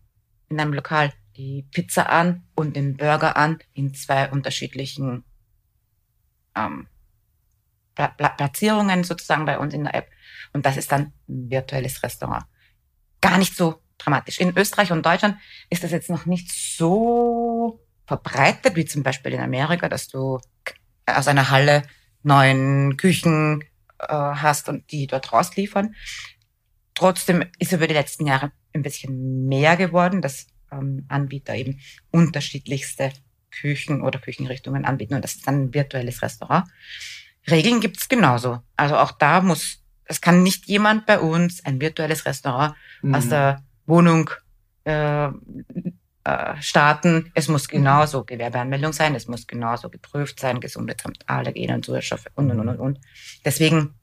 in 0.49 0.57
deinem 0.57 0.73
Lokal 0.73 1.13
die 1.37 1.67
Pizza 1.71 2.09
an 2.09 2.45
und 2.55 2.77
den 2.77 2.97
Burger 2.97 3.37
an 3.37 3.59
in 3.75 3.95
zwei 3.95 4.31
unterschiedlichen 4.31 5.25
ähm, 6.55 6.89
Platzierungen 7.95 9.05
sozusagen 9.05 9.45
bei 9.45 9.59
uns 9.59 9.75
in 9.75 9.85
der 9.85 9.95
App. 9.95 10.11
Und 10.53 10.67
das 10.67 10.77
ist 10.77 10.93
dann 10.93 11.13
ein 11.29 11.51
virtuelles 11.51 12.03
Restaurant. 12.03 12.45
Gar 13.21 13.39
nicht 13.39 13.57
so 13.57 13.81
dramatisch. 13.99 14.39
In 14.39 14.57
Österreich 14.57 14.93
und 14.93 15.05
Deutschland 15.05 15.39
ist 15.71 15.83
das 15.83 15.91
jetzt 15.91 16.11
noch 16.11 16.27
nicht 16.27 16.53
so 16.53 17.81
verbreitet, 18.07 18.77
wie 18.77 18.85
zum 18.85 19.03
Beispiel 19.03 19.33
in 19.33 19.41
Amerika, 19.41 19.89
dass 19.89 20.09
du 20.09 20.39
aus 21.07 21.29
einer 21.29 21.51
Halle 21.51 21.83
neuen 22.23 22.97
Küchen 22.97 23.63
äh, 23.99 24.07
hast 24.09 24.69
und 24.69 24.91
die 24.91 25.07
dort 25.07 25.33
rausliefern. 25.33 25.95
Trotzdem 26.95 27.45
ist 27.59 27.73
über 27.73 27.87
die 27.87 27.95
letzten 27.95 28.27
Jahre 28.27 28.53
ein 28.75 28.83
bisschen 28.83 29.47
mehr 29.47 29.77
geworden, 29.77 30.23
dass 30.23 30.47
ähm, 30.81 31.05
Anbieter 31.09 31.55
eben 31.55 31.81
unterschiedlichste 32.11 33.13
Küchen 33.51 34.03
oder 34.03 34.19
Küchenrichtungen 34.19 34.85
anbieten 34.85 35.15
und 35.15 35.23
das 35.23 35.37
ist 35.37 35.47
dann 35.47 35.65
ein 35.65 35.75
virtuelles 35.75 36.23
Restaurant. 36.23 36.69
Regeln 37.51 37.81
gibt's 37.81 38.09
genauso. 38.09 38.61
Also 38.77 38.97
auch 38.97 39.13
da 39.13 39.41
muss, 39.41 39.83
es 40.05 40.21
kann 40.21 40.43
nicht 40.43 40.67
jemand 40.67 41.07
bei 41.07 41.19
uns 41.21 41.65
ein 41.65 41.81
virtuelles 41.81 42.27
Restaurant 42.27 42.75
mhm. 43.03 43.15
aus 43.15 43.29
der 43.29 43.63
Wohnung 43.87 44.31
äh, 44.85 45.29
äh, 46.27 46.61
starten. 46.61 47.31
Es 47.35 47.49
muss 47.49 47.69
mhm. 47.69 47.77
genauso 47.77 48.25
Gewerbeanmeldung 48.25 48.93
sein, 48.93 49.15
es 49.15 49.29
muss 49.29 49.47
genauso 49.47 49.91
geprüft 49.91 50.41
sein, 50.41 50.61
Gesundheitsamt, 50.61 51.29
Allergen 51.29 51.75
und 51.75 51.85
Zusatzstoffe 51.85 52.27
und, 52.35 52.51
und, 52.51 52.69
und, 52.69 52.79
und. 52.79 53.01
Deswegen 53.45 53.95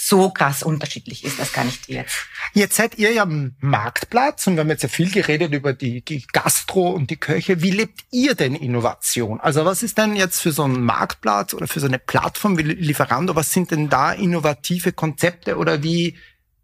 so 0.00 0.30
krass 0.30 0.62
unterschiedlich 0.62 1.24
ist 1.24 1.40
das 1.40 1.52
gar 1.52 1.64
nicht 1.64 1.88
jetzt. 1.88 2.28
Jetzt 2.54 2.76
seid 2.76 2.98
ihr 2.98 3.12
ja 3.12 3.22
am 3.24 3.56
Marktplatz 3.58 4.46
und 4.46 4.54
wir 4.54 4.60
haben 4.60 4.70
jetzt 4.70 4.84
ja 4.84 4.88
viel 4.88 5.10
geredet 5.10 5.52
über 5.52 5.72
die, 5.72 6.02
die 6.02 6.24
Gastro 6.32 6.90
und 6.90 7.10
die 7.10 7.16
Köche. 7.16 7.62
Wie 7.62 7.72
lebt 7.72 8.04
ihr 8.12 8.36
denn 8.36 8.54
Innovation? 8.54 9.40
Also 9.40 9.64
was 9.64 9.82
ist 9.82 9.98
denn 9.98 10.14
jetzt 10.14 10.40
für 10.40 10.52
so 10.52 10.62
einen 10.62 10.84
Marktplatz 10.84 11.52
oder 11.52 11.66
für 11.66 11.80
so 11.80 11.88
eine 11.88 11.98
Plattform 11.98 12.56
wie 12.56 12.62
Lieferando, 12.62 13.34
was 13.34 13.52
sind 13.52 13.72
denn 13.72 13.88
da 13.88 14.12
innovative 14.12 14.92
Konzepte 14.92 15.56
oder 15.56 15.82
wie, 15.82 16.16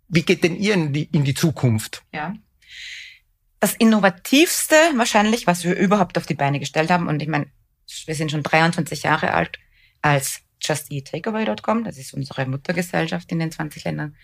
wie 0.06 0.22
geht 0.22 0.44
denn 0.44 0.54
ihr 0.54 0.74
in 0.74 0.92
die, 0.92 1.08
in 1.10 1.24
die 1.24 1.34
Zukunft? 1.34 2.04
Ja. 2.12 2.34
Das 3.58 3.74
innovativste 3.74 4.76
wahrscheinlich, 4.94 5.48
was 5.48 5.64
wir 5.64 5.74
überhaupt 5.74 6.18
auf 6.18 6.26
die 6.26 6.34
Beine 6.34 6.60
gestellt 6.60 6.92
haben, 6.92 7.08
und 7.08 7.20
ich 7.20 7.28
meine, 7.28 7.46
wir 8.06 8.14
sind 8.14 8.30
schon 8.30 8.44
23 8.44 9.02
Jahre 9.02 9.34
alt 9.34 9.58
als 10.02 10.43
JustEatTakeaway.com, 10.66 11.84
das 11.84 11.98
ist 11.98 12.14
unsere 12.14 12.46
Muttergesellschaft 12.46 13.30
in 13.32 13.38
den 13.38 13.50
20 13.50 13.84
Ländern. 13.84 14.16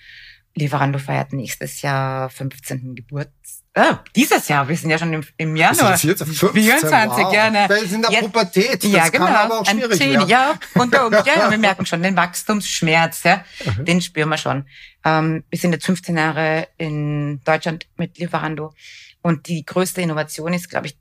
Lieferando 0.57 0.99
feiert 0.99 1.33
nächstes 1.33 1.81
Jahr 1.83 2.29
15. 2.29 2.97
Geburts. 2.97 3.63
Ah, 3.75 4.01
dieses 4.17 4.49
Jahr, 4.49 4.69
wir 4.69 4.77
sind 4.77 4.91
ja 4.91 4.99
schon 4.99 5.13
im, 5.13 5.25
im 5.37 5.55
Januar. 5.55 5.93
Das 5.93 6.03
ist 6.03 6.11
jetzt 6.21 6.25
15, 6.25 6.51
24, 6.51 6.93
wow. 6.93 7.33
gerne. 7.33 7.67
Wir 7.69 7.87
sind 7.87 7.95
in 7.95 8.03
der 8.03 8.11
jetzt, 8.11 8.23
Pubertät, 8.23 8.83
das 8.83 8.91
ja, 8.91 9.09
genau, 9.09 9.27
kann 9.27 9.37
aber 9.37 9.61
auch 9.61 9.67
schwierig 9.67 10.01
werden. 10.01 10.29
Ja, 10.29 10.59
unter 10.75 11.07
Umständen, 11.07 11.41
ja, 11.41 11.51
wir 11.51 11.59
merken 11.59 11.87
schon 11.87 12.03
den 12.03 12.17
Wachstumsschmerz, 12.17 13.23
ja, 13.23 13.45
mhm. 13.65 13.85
den 13.85 14.01
spüren 14.01 14.29
wir 14.29 14.39
schon. 14.39 14.67
Ähm, 15.05 15.45
wir 15.49 15.59
sind 15.59 15.73
jetzt 15.73 15.87
15 15.87 16.17
Jahre 16.17 16.67
in 16.79 17.41
Deutschland 17.45 17.87
mit 17.97 18.19
Lieferando 18.19 18.75
und 19.23 19.47
die 19.47 19.65
größte 19.65 20.01
Innovation 20.01 20.53
ist, 20.53 20.69
glaube 20.69 20.89
ich, 20.89 20.99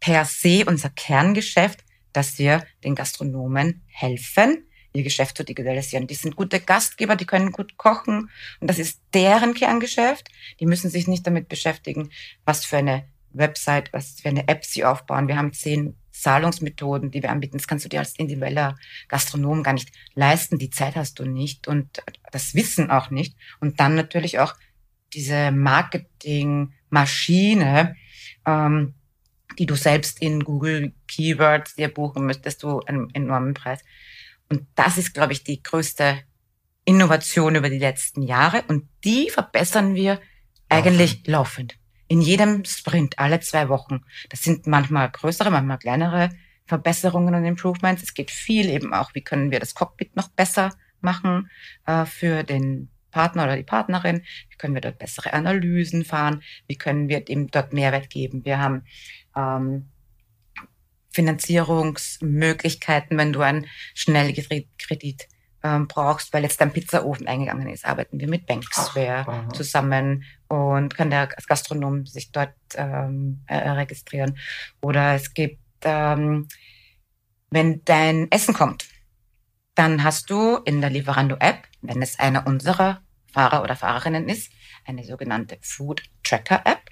per 0.00 0.26
se 0.26 0.64
unser 0.66 0.90
Kerngeschäft, 0.90 1.80
dass 2.12 2.38
wir 2.38 2.62
den 2.84 2.94
Gastronomen 2.94 3.82
helfen, 3.86 4.66
ihr 4.92 5.02
Geschäft 5.02 5.36
zu 5.36 5.44
digitalisieren. 5.44 6.06
Die 6.06 6.14
sind 6.14 6.36
gute 6.36 6.60
Gastgeber, 6.60 7.16
die 7.16 7.26
können 7.26 7.52
gut 7.52 7.76
kochen 7.76 8.30
und 8.60 8.68
das 8.68 8.78
ist 8.78 9.00
deren 9.14 9.54
Kerngeschäft. 9.54 10.28
Die 10.60 10.66
müssen 10.66 10.90
sich 10.90 11.08
nicht 11.08 11.26
damit 11.26 11.48
beschäftigen, 11.48 12.10
was 12.44 12.64
für 12.64 12.78
eine 12.78 13.04
Website, 13.32 13.92
was 13.92 14.20
für 14.20 14.28
eine 14.28 14.48
App 14.48 14.64
sie 14.64 14.84
aufbauen. 14.84 15.28
Wir 15.28 15.36
haben 15.36 15.52
zehn 15.52 15.96
Zahlungsmethoden, 16.12 17.10
die 17.10 17.22
wir 17.22 17.30
anbieten. 17.30 17.56
Das 17.56 17.66
kannst 17.66 17.84
du 17.84 17.88
dir 17.88 18.00
als 18.00 18.16
individueller 18.16 18.76
Gastronom 19.08 19.62
gar 19.62 19.72
nicht 19.72 19.90
leisten. 20.14 20.58
Die 20.58 20.70
Zeit 20.70 20.96
hast 20.96 21.18
du 21.18 21.24
nicht 21.24 21.68
und 21.68 22.02
das 22.30 22.54
Wissen 22.54 22.90
auch 22.90 23.08
nicht. 23.10 23.34
Und 23.60 23.80
dann 23.80 23.94
natürlich 23.94 24.38
auch 24.38 24.54
diese 25.14 25.50
Marketingmaschine, 25.50 27.96
ähm, 28.46 28.94
die 29.58 29.66
du 29.66 29.74
selbst 29.74 30.22
in 30.22 30.44
Google 30.44 30.94
Keywords 31.08 31.74
dir 31.74 31.88
buchen 31.88 32.24
müsstest, 32.24 32.62
du 32.62 32.78
einen 32.80 33.12
enormen 33.14 33.52
Preis. 33.54 33.82
Und 34.48 34.66
das 34.74 34.98
ist, 34.98 35.14
glaube 35.14 35.32
ich, 35.32 35.44
die 35.44 35.62
größte 35.62 36.20
Innovation 36.84 37.54
über 37.54 37.70
die 37.70 37.78
letzten 37.78 38.22
Jahre. 38.22 38.64
Und 38.68 38.88
die 39.04 39.30
verbessern 39.30 39.94
wir 39.94 40.20
eigentlich 40.68 41.26
laufend. 41.26 41.76
In 42.08 42.20
jedem 42.20 42.64
Sprint, 42.64 43.18
alle 43.18 43.40
zwei 43.40 43.68
Wochen. 43.68 44.04
Das 44.28 44.42
sind 44.42 44.66
manchmal 44.66 45.10
größere, 45.10 45.50
manchmal 45.50 45.78
kleinere 45.78 46.30
Verbesserungen 46.66 47.34
und 47.34 47.44
Improvements. 47.44 48.02
Es 48.02 48.14
geht 48.14 48.30
viel 48.30 48.68
eben 48.68 48.92
auch, 48.92 49.14
wie 49.14 49.22
können 49.22 49.50
wir 49.50 49.60
das 49.60 49.74
Cockpit 49.74 50.16
noch 50.16 50.28
besser 50.28 50.70
machen 51.00 51.50
äh, 51.86 52.04
für 52.04 52.42
den 52.42 52.88
Partner 53.10 53.44
oder 53.44 53.56
die 53.56 53.62
Partnerin, 53.62 54.22
wie 54.48 54.56
können 54.56 54.74
wir 54.74 54.80
dort 54.80 54.98
bessere 54.98 55.32
Analysen 55.32 56.04
fahren, 56.04 56.42
wie 56.66 56.76
können 56.76 57.08
wir 57.08 57.20
dem 57.20 57.48
dort 57.48 57.72
Mehrwert 57.72 58.10
geben. 58.10 58.44
Wir 58.44 58.58
haben 58.58 58.84
ähm, 59.36 59.90
Finanzierungsmöglichkeiten, 61.12 63.18
wenn 63.18 63.32
du 63.32 63.40
einen 63.40 63.66
Schnellkredit 63.94 65.28
ähm, 65.62 65.86
brauchst, 65.86 66.32
weil 66.32 66.42
jetzt 66.42 66.60
dein 66.60 66.72
Pizzaofen 66.72 67.26
eingegangen 67.26 67.68
ist, 67.68 67.84
arbeiten 67.84 68.18
wir 68.18 68.28
mit 68.28 68.46
Banksware 68.46 69.24
Ach, 69.26 69.52
zusammen 69.52 70.24
und 70.48 70.96
kann 70.96 71.10
der 71.10 71.28
Gastronom 71.28 72.06
sich 72.06 72.32
dort 72.32 72.54
ähm, 72.74 73.42
äh, 73.46 73.70
registrieren. 73.70 74.38
Oder 74.80 75.14
es 75.14 75.34
gibt, 75.34 75.60
ähm, 75.82 76.48
wenn 77.50 77.84
dein 77.84 78.30
Essen 78.30 78.54
kommt, 78.54 78.86
dann 79.74 80.04
hast 80.04 80.30
du 80.30 80.58
in 80.64 80.80
der 80.80 80.90
Lieferando-App, 80.90 81.64
wenn 81.80 82.02
es 82.02 82.18
einer 82.18 82.46
unserer 82.46 83.00
Fahrer 83.32 83.62
oder 83.62 83.76
Fahrerinnen 83.76 84.28
ist, 84.28 84.52
eine 84.84 85.04
sogenannte 85.04 85.58
Food 85.62 86.02
Tracker 86.22 86.62
App. 86.64 86.82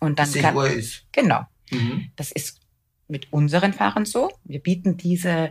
Und 0.00 0.18
dann 0.18 0.32
kann, 0.32 0.56
ist. 0.56 1.06
Genau. 1.12 1.42
Mhm. 1.70 2.10
Das 2.16 2.32
ist 2.32 2.60
mit 3.08 3.32
unseren 3.32 3.72
Fahrern 3.72 4.04
so. 4.04 4.30
Wir 4.44 4.60
bieten 4.60 4.96
diese 4.96 5.50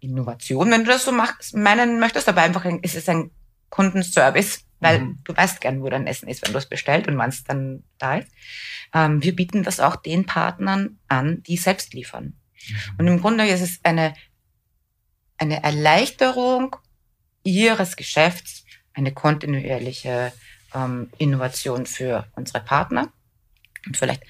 Innovation, 0.00 0.70
wenn 0.70 0.84
du 0.84 0.90
das 0.90 1.04
so 1.04 1.12
machst, 1.12 1.54
meinen 1.54 2.00
möchtest, 2.00 2.28
aber 2.28 2.42
einfach 2.42 2.64
ist 2.64 2.96
es 2.96 3.08
ein 3.08 3.30
Kundenservice, 3.70 4.64
weil 4.80 5.00
mhm. 5.00 5.18
du 5.24 5.36
weißt 5.36 5.60
gern, 5.60 5.82
wo 5.82 5.88
dein 5.88 6.06
Essen 6.06 6.28
ist, 6.28 6.44
wenn 6.44 6.52
du 6.52 6.58
es 6.58 6.68
bestellt 6.68 7.06
und 7.06 7.16
wann 7.16 7.30
es 7.30 7.44
dann 7.44 7.84
da 7.98 8.16
ist. 8.16 8.28
Ähm, 8.92 9.22
wir 9.22 9.34
bieten 9.36 9.62
das 9.62 9.80
auch 9.80 9.96
den 9.96 10.26
Partnern 10.26 10.98
an, 11.08 11.42
die 11.44 11.56
selbst 11.56 11.94
liefern. 11.94 12.24
Mhm. 12.68 12.74
Und 12.98 13.06
im 13.06 13.20
Grunde 13.20 13.46
ist 13.46 13.60
es 13.60 13.80
eine, 13.84 14.14
eine 15.38 15.62
Erleichterung 15.62 16.76
ihres 17.44 17.96
Geschäfts, 17.96 18.64
eine 18.94 19.12
kontinuierliche 19.12 20.32
ähm, 20.74 21.10
Innovation 21.18 21.86
für 21.86 22.26
unsere 22.34 22.60
Partner. 22.60 23.12
Und 23.86 23.96
vielleicht 23.96 24.22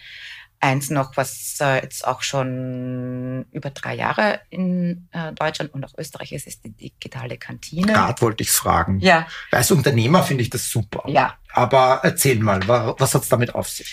Eins 0.65 0.91
noch, 0.91 1.17
was 1.17 1.59
äh, 1.61 1.83
jetzt 1.83 2.07
auch 2.07 2.23
schon 2.23 3.47
über 3.51 3.71
drei 3.71 3.97
Jahre 3.97 4.41
in 4.49 5.09
äh, 5.11 5.33
Deutschland 5.33 5.75
und 5.75 5.85
auch 5.85 5.99
Österreich 5.99 6.31
ist, 6.31 6.47
ist 6.47 6.65
die 6.65 6.71
digitale 6.71 7.37
Kantine. 7.37 7.93
Gerade 7.93 8.23
wollte 8.23 8.45
ich 8.45 8.51
fragen. 8.53 9.01
Ja. 9.01 9.27
Als 9.51 9.73
Unternehmer 9.73 10.23
finde 10.23 10.45
ich 10.45 10.51
das 10.51 10.71
super. 10.71 11.03
Ja. 11.09 11.37
Aber 11.53 12.03
erzähl 12.05 12.39
mal, 12.39 12.61
was 12.69 13.13
hat 13.13 13.23
es 13.23 13.29
damit 13.29 13.57
auf 13.57 13.69
sich? 13.69 13.93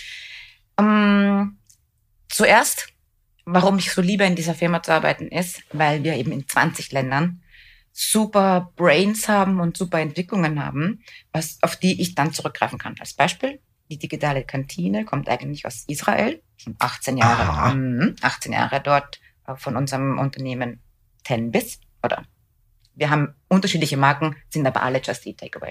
Um, 0.76 0.86
ähm, 0.86 1.58
zuerst, 2.28 2.86
warum 3.46 3.78
ich 3.78 3.92
so 3.92 4.00
liebe, 4.00 4.22
in 4.22 4.36
dieser 4.36 4.54
Firma 4.54 4.80
zu 4.80 4.92
arbeiten, 4.92 5.26
ist, 5.26 5.64
weil 5.72 6.04
wir 6.04 6.14
eben 6.14 6.30
in 6.30 6.46
20 6.46 6.92
Ländern 6.92 7.42
super 7.90 8.72
Brains 8.76 9.28
haben 9.28 9.58
und 9.58 9.76
super 9.76 9.98
Entwicklungen 9.98 10.64
haben, 10.64 11.02
was, 11.32 11.58
auf 11.62 11.74
die 11.74 12.00
ich 12.00 12.14
dann 12.14 12.32
zurückgreifen 12.32 12.78
kann. 12.78 12.94
Als 13.00 13.14
Beispiel, 13.14 13.60
die 13.90 13.98
digitale 13.98 14.44
Kantine 14.44 15.04
kommt 15.04 15.28
eigentlich 15.28 15.66
aus 15.66 15.84
Israel, 15.88 16.40
schon 16.60 16.76
18 16.78 17.16
Jahre, 17.16 17.74
mh, 17.74 18.14
18 18.20 18.52
Jahre 18.52 18.80
dort 18.80 19.20
äh, 19.46 19.56
von 19.56 19.76
unserem 19.76 20.18
Unternehmen 20.18 20.80
Tenbis 21.24 21.80
oder 22.02 22.24
wir 22.94 23.08
haben 23.08 23.34
unterschiedliche 23.48 23.96
Marken, 23.96 24.36
sind 24.50 24.66
aber 24.66 24.82
alle 24.82 25.00
Just 25.00 25.26
Eat 25.26 25.38
Takeaway. 25.38 25.70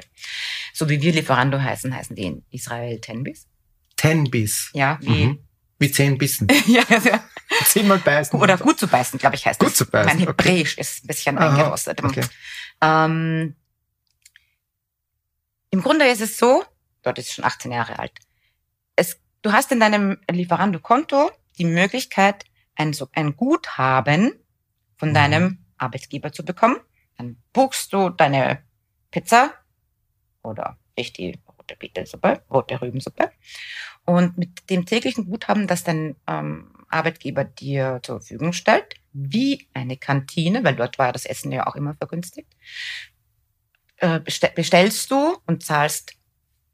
So 0.74 0.90
wie 0.90 1.02
wir 1.02 1.12
Lieferando 1.12 1.62
heißen, 1.62 1.94
heißen 1.96 2.16
die 2.16 2.24
in 2.24 2.46
Israel 2.50 3.00
Tenbis. 3.00 3.48
Tenbis. 3.98 4.72
Ja, 4.74 4.98
wie 5.02 5.28
mhm. 5.28 5.40
wie 5.78 5.92
zehn 5.92 6.18
Bissen. 6.18 6.48
ja, 6.66 6.84
ja. 6.90 7.24
Zehnmal 7.66 8.00
beißen. 8.00 8.40
Oder 8.40 8.58
gut 8.58 8.80
zu 8.80 8.88
beißen, 8.88 9.20
glaube 9.20 9.36
ich, 9.36 9.46
heißt 9.46 9.60
gut 9.60 9.70
das. 9.70 9.78
Gut 9.78 9.88
zu 9.88 9.92
beißen. 9.92 10.18
Mein 10.18 10.28
Hebräisch 10.28 10.74
okay. 10.74 10.82
ist 10.82 11.04
ein 11.04 11.08
bisschen 11.08 11.38
Aha, 11.38 11.50
eingerostet. 11.50 12.04
Okay. 12.04 12.24
Ähm, 12.82 13.56
Im 15.72 15.82
Grunde 15.82 16.08
ist 16.08 16.22
es 16.22 16.38
so, 16.38 16.64
dort 17.04 17.20
ist 17.20 17.34
schon 17.34 17.46
18 17.46 17.72
Jahre 17.72 18.00
alt. 18.00 18.14
Du 19.42 19.54
hast 19.54 19.72
in 19.72 19.80
deinem 19.80 20.18
Lieferando-Konto 20.30 21.32
die 21.58 21.66
Möglichkeit, 21.66 22.46
ein, 22.76 22.96
ein 23.14 23.36
Guthaben 23.36 24.34
von 24.98 25.10
mhm. 25.10 25.14
deinem 25.14 25.66
Arbeitgeber 25.78 26.32
zu 26.32 26.44
bekommen. 26.44 26.78
Dann 27.18 27.38
buchst 27.54 27.94
du 27.94 28.10
deine 28.10 28.64
Pizza 29.12 29.54
oder 30.44 30.78
ich 30.96 31.14
die 31.14 31.40
rote 31.48 31.76
Beetelsuppe, 31.78 32.44
rote 32.50 32.82
Rübensuppe. 32.82 33.32
Und 34.06 34.38
mit 34.38 34.70
dem 34.70 34.86
täglichen 34.86 35.26
Guthaben, 35.26 35.68
das 35.68 35.84
dein 35.84 36.16
ähm, 36.28 36.74
Arbeitgeber 36.90 37.44
dir 37.44 38.00
zur 38.04 38.20
Verfügung 38.20 38.54
stellt, 38.54 38.96
wie 39.14 39.68
eine 39.74 39.98
Kantine, 39.98 40.64
weil 40.64 40.76
dort 40.76 40.98
war 40.98 41.08
ja 41.08 41.12
das 41.12 41.26
Essen 41.26 41.52
ja 41.52 41.68
auch 41.68 41.76
immer 41.76 41.96
vergünstigt, 41.96 42.56
äh, 43.98 44.20
bestellst 44.20 45.12
du 45.12 45.38
und 45.46 45.64
zahlst 45.64 46.14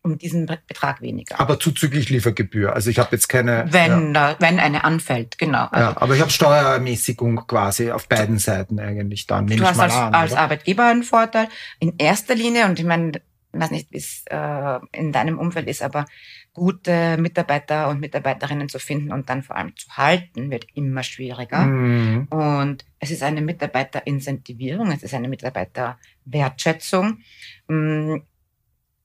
um 0.05 0.19
diesen 0.19 0.45
Betrag 0.45 1.01
weniger. 1.01 1.39
Aber 1.39 1.59
zuzüglich 1.59 2.09
Liefergebühr. 2.09 2.73
Also 2.73 2.91
ich 2.91 2.99
habe 2.99 3.09
jetzt 3.13 3.27
keine. 3.27 3.65
Wenn, 3.69 4.13
ja. 4.13 4.35
wenn 4.39 4.59
eine 4.59 4.83
anfällt, 4.83 5.39
genau. 5.39 5.67
Also 5.71 5.91
ja, 5.91 6.01
aber 6.01 6.15
ich 6.15 6.21
habe 6.21 6.29
Steuerermäßigung 6.29 7.47
quasi 7.47 7.91
auf 7.91 8.07
beiden 8.07 8.37
Seiten 8.37 8.79
eigentlich 8.79 9.25
dann. 9.25 9.47
Du 9.47 9.65
hast 9.65 9.79
als, 9.79 9.95
an, 9.95 10.13
als 10.13 10.33
Arbeitgeber 10.33 10.85
einen 10.85 11.03
Vorteil. 11.03 11.47
In 11.79 11.95
erster 11.97 12.35
Linie, 12.35 12.65
und 12.65 12.79
ich 12.79 12.85
meine, 12.85 13.13
ich 13.13 13.59
weiß 13.59 13.71
nicht, 13.71 13.91
wie 13.91 13.97
es 13.97 14.23
äh, 14.29 14.79
in 14.91 15.11
deinem 15.11 15.39
Umfeld 15.39 15.67
ist, 15.67 15.81
aber 15.81 16.05
gute 16.53 17.17
Mitarbeiter 17.17 17.89
und 17.89 17.99
Mitarbeiterinnen 17.99 18.69
zu 18.69 18.77
finden 18.77 19.11
und 19.11 19.29
dann 19.29 19.41
vor 19.41 19.55
allem 19.55 19.75
zu 19.75 19.89
halten, 19.97 20.51
wird 20.51 20.67
immer 20.75 21.01
schwieriger. 21.01 21.65
Mhm. 21.65 22.27
Und 22.29 22.85
es 22.99 23.09
ist 23.09 23.23
eine 23.23 23.41
Mitarbeiterincentivierung, 23.41 24.91
es 24.91 25.01
ist 25.01 25.15
eine 25.15 25.29
Mitarbeiterwertschätzung. 25.29 27.19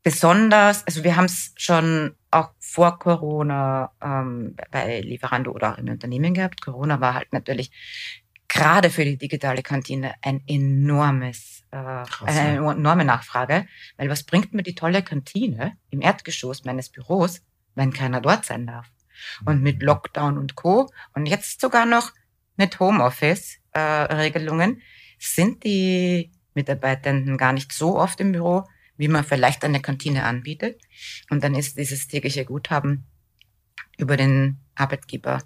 Besonders, 0.03 0.87
also 0.87 1.05
wir 1.05 1.17
haben 1.17 1.27
es 1.27 1.53
schon 1.57 2.17
auch 2.31 2.53
vor 2.59 2.99
Corona 2.99 3.93
ähm, 4.03 4.57
bei 4.71 5.01
Lieferando 5.01 5.51
oder 5.51 5.75
auch 5.75 5.79
im 5.79 5.89
Unternehmen 5.89 6.33
gehabt. 6.33 6.63
Corona 6.63 7.01
war 7.01 7.15
halt 7.15 7.33
natürlich 7.33 7.71
gerade 8.49 8.91
für 8.91 9.05
die 9.05 9.19
digitale 9.19 9.63
Kantine 9.63 10.15
ein 10.23 10.43
enormes, 10.47 11.65
äh, 11.71 12.05
eine 12.25 12.57
enorme 12.57 13.05
Nachfrage. 13.05 13.67
Weil 13.97 14.09
was 14.09 14.23
bringt 14.25 14.55
mir 14.55 14.63
die 14.63 14.75
tolle 14.75 15.03
Kantine 15.03 15.77
im 15.91 16.01
Erdgeschoss 16.01 16.65
meines 16.65 16.89
Büros, 16.89 17.43
wenn 17.75 17.93
keiner 17.93 18.23
dort 18.23 18.47
sein 18.47 18.67
darf? 18.67 18.91
Und 19.45 19.63
mit 19.63 19.81
mhm. 19.81 19.87
Lockdown 19.87 20.39
und 20.39 20.55
Co. 20.55 20.91
und 21.13 21.27
jetzt 21.27 21.61
sogar 21.61 21.85
noch 21.85 22.13
mit 22.57 22.81
Homeoffice-Regelungen 22.81 24.79
äh, 24.79 24.83
sind 25.19 25.63
die 25.65 26.33
Mitarbeitenden 26.55 27.37
gar 27.37 27.53
nicht 27.53 27.73
so 27.73 27.99
oft 27.99 28.19
im 28.21 28.33
Büro, 28.33 28.65
wie 29.01 29.09
man 29.09 29.25
vielleicht 29.25 29.65
eine 29.65 29.81
Kantine 29.81 30.25
anbietet. 30.25 30.79
Und 31.31 31.43
dann 31.43 31.55
ist 31.55 31.79
dieses 31.79 32.07
tägliche 32.07 32.45
Guthaben 32.45 33.07
über 33.97 34.19
den 34.19 34.59
Arbeitgeber 34.75 35.43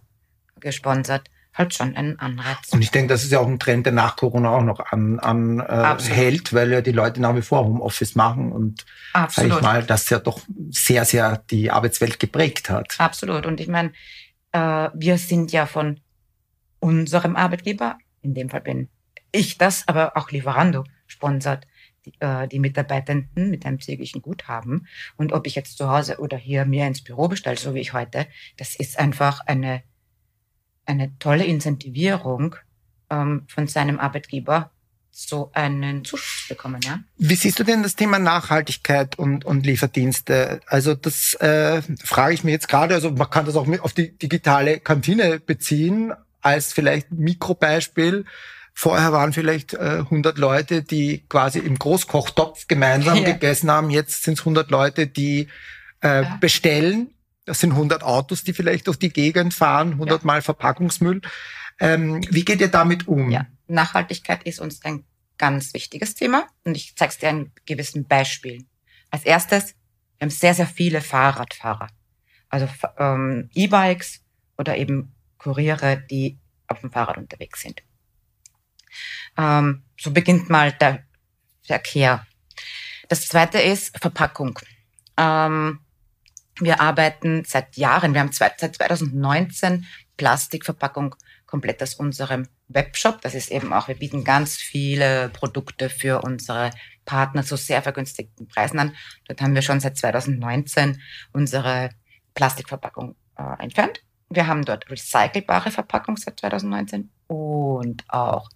gesponsert 0.59 1.31
halt 1.53 1.73
schon 1.73 1.95
ein 1.95 2.19
Anreiz. 2.19 2.73
Und 2.73 2.83
ich 2.83 2.91
denke, 2.91 3.15
das 3.15 3.23
ist 3.23 3.31
ja 3.31 3.39
auch 3.39 3.47
ein 3.47 3.61
Trend, 3.61 3.87
der 3.87 3.93
nach 3.93 4.17
Corona 4.17 4.51
auch 4.51 4.65
noch 4.65 4.81
an, 4.81 5.21
an 5.21 5.61
äh, 5.61 6.03
hält, 6.03 6.53
weil 6.53 6.73
ja 6.73 6.81
die 6.81 6.91
Leute 6.91 7.21
nach 7.21 7.37
wie 7.37 7.43
vor 7.43 7.65
Homeoffice 7.65 8.17
machen 8.17 8.51
und 8.51 8.85
sag 9.13 9.47
ich 9.47 9.61
mal, 9.61 9.85
das 9.85 10.11
ja 10.11 10.19
doch 10.19 10.41
sehr, 10.71 11.05
sehr 11.05 11.45
die 11.51 11.71
Arbeitswelt 11.71 12.19
geprägt 12.19 12.71
hat. 12.71 12.97
Absolut. 12.99 13.47
Und 13.47 13.61
ich 13.61 13.69
meine, 13.69 13.93
äh, 14.51 14.89
wir 14.95 15.17
sind 15.17 15.53
ja 15.53 15.67
von 15.67 16.01
unserem 16.81 17.37
Arbeitgeber, 17.37 17.99
in 18.21 18.35
dem 18.35 18.51
Fall 18.51 18.63
bin 18.63 18.89
ich 19.31 19.57
das, 19.57 19.87
aber 19.87 20.17
auch 20.17 20.33
Lieferando 20.33 20.83
sponsert 21.07 21.69
äh, 22.21 22.49
die 22.49 22.59
Mitarbeitenden 22.59 23.51
mit 23.51 23.67
einem 23.67 23.79
täglichen 23.79 24.23
Guthaben. 24.23 24.87
Und 25.17 25.33
ob 25.33 25.47
ich 25.47 25.55
jetzt 25.55 25.79
zu 25.79 25.89
Hause 25.89 26.19
oder 26.19 26.37
hier 26.37 26.65
mir 26.65 26.87
ins 26.87 27.03
Büro 27.03 27.29
bestelle, 27.29 27.57
so 27.57 27.75
wie 27.75 27.81
ich 27.81 27.93
heute, 27.93 28.27
das 28.57 28.75
ist 28.75 28.99
einfach 28.99 29.41
eine 29.47 29.83
eine 30.87 31.19
tolle 31.19 31.45
Incentivierung 31.45 32.57
ähm, 33.11 33.45
von 33.49 33.67
seinem 33.67 33.99
Arbeitgeber, 33.99 34.71
so 35.11 35.51
einen 35.55 36.05
Zuschuss 36.05 36.49
bekommen, 36.49 36.81
ja. 36.85 37.01
Wie 37.19 37.37
siehst 37.37 37.59
du 37.59 37.65
denn 37.65 37.85
das 37.85 37.95
Thema 37.95 38.19
Nachhaltigkeit 38.19 39.17
und, 39.17 39.45
und 39.45 39.65
Lieferdienste? 39.65 40.61
Also 40.67 40.95
das 40.95 41.35
äh, 41.35 41.83
frage 42.03 42.35
ich 42.35 42.43
mir 42.43 42.51
jetzt 42.51 42.69
gerade, 42.69 42.95
also 42.95 43.13
man 43.13 43.31
kann 43.31 43.47
das 43.47 43.55
auch 43.55 43.69
auf 43.81 43.93
die 43.93 44.17
digitale 44.19 44.81
Kantine 44.81 45.39
beziehen, 45.39 46.13
als 46.41 46.73
vielleicht 46.73 47.13
Mikrobeispiel. 47.13 48.25
Vorher 48.75 49.13
waren 49.13 49.33
vielleicht 49.33 49.75
äh, 49.75 50.01
100 50.01 50.37
Leute, 50.37 50.83
die 50.83 51.25
quasi 51.29 51.61
im 51.61 51.79
Großkochtopf 51.79 52.67
gemeinsam 52.67 53.17
ja. 53.23 53.33
gegessen 53.33 53.71
haben. 53.71 53.91
Jetzt 53.91 54.25
sind 54.25 54.35
es 54.35 54.41
100 54.41 54.71
Leute, 54.71 55.07
die 55.07 55.49
äh, 56.03 56.23
ja. 56.23 56.37
bestellen 56.41 57.15
das 57.45 57.61
sind 57.61 57.73
100 57.73 58.03
Autos, 58.03 58.45
die 58.45 58.53
vielleicht 58.53 58.87
durch 58.87 58.99
die 58.99 59.11
Gegend 59.11 59.55
fahren, 59.55 59.93
100 59.93 60.23
ja. 60.23 60.27
Mal 60.27 60.43
Verpackungsmüll. 60.43 61.21
Ähm, 61.81 62.25
wie 62.31 62.45
geht 62.45 62.61
ihr 62.61 62.69
damit 62.69 63.07
um? 63.07 63.31
Ja, 63.31 63.47
Nachhaltigkeit 63.67 64.43
ist 64.45 64.61
uns 64.61 64.83
ein 64.85 65.05
ganz 65.37 65.75
wichtiges 65.75 66.15
Thema 66.15 66.47
und 66.65 66.77
ich 66.77 66.97
zeige 66.97 67.11
es 67.11 67.19
dir 67.19 67.29
ein 67.29 67.53
gewissen 67.67 68.07
Beispiel. 68.07 68.65
Als 69.11 69.25
erstes, 69.25 69.75
wir 70.19 70.27
haben 70.27 70.31
sehr, 70.31 70.55
sehr 70.55 70.67
viele 70.67 71.01
Fahrradfahrer. 71.01 71.89
Also 72.49 72.69
ähm, 72.99 73.51
E-Bikes 73.55 74.21
oder 74.57 74.77
eben 74.77 75.13
Kuriere, 75.39 76.03
die 76.11 76.39
auf 76.69 76.81
dem 76.81 76.93
Fahrrad 76.93 77.19
unterwegs 77.19 77.61
sind. 77.61 77.83
Ähm, 79.37 79.83
so 79.99 80.11
beginnt 80.11 80.51
mal 80.51 80.73
der 80.73 81.05
Verkehr. 81.63 82.27
Das 83.09 83.27
zweite 83.29 83.61
ist 83.61 83.99
Verpackung. 83.99 84.59
Ähm, 85.17 85.81
wir 86.61 86.81
arbeiten 86.81 87.45
seit 87.45 87.77
Jahren, 87.77 88.15
wir 88.15 88.21
haben 88.21 88.33
seit 88.33 88.61
2019 88.61 89.87
Plastikverpackung 90.17 91.17
komplett 91.47 91.83
aus 91.83 91.95
unserem 91.95 92.49
Webshop. 92.69 93.21
Das 93.23 93.35
ist 93.35 93.51
eben 93.51 93.73
auch, 93.73 93.89
wir 93.89 93.97
bieten 93.97 94.25
ganz 94.25 94.57
viele 94.57 95.29
Produkte 95.31 95.91
für 95.91 96.23
unsere 96.23 96.71
Partner 97.05 97.45
zu 97.45 97.57
sehr 97.57 97.83
vergünstigten 97.83 98.49
Preisen 98.49 98.79
an. 98.79 98.95
Dort 99.27 99.41
haben 99.41 99.55
wir 99.55 99.63
schon 99.63 99.81
seit 99.81 99.97
2019 99.97 101.01
unsere 101.33 101.91
Plastikverpackung 102.35 103.17
äh, 103.37 103.63
entfernt. 103.63 104.03
Wir 104.31 104.47
haben 104.47 104.65
dort 104.65 104.91
recycelbare 104.91 105.71
Verpackung 105.71 106.17
seit 106.17 106.41
2019 106.41 107.11
und 107.27 108.05
auch 108.09 108.49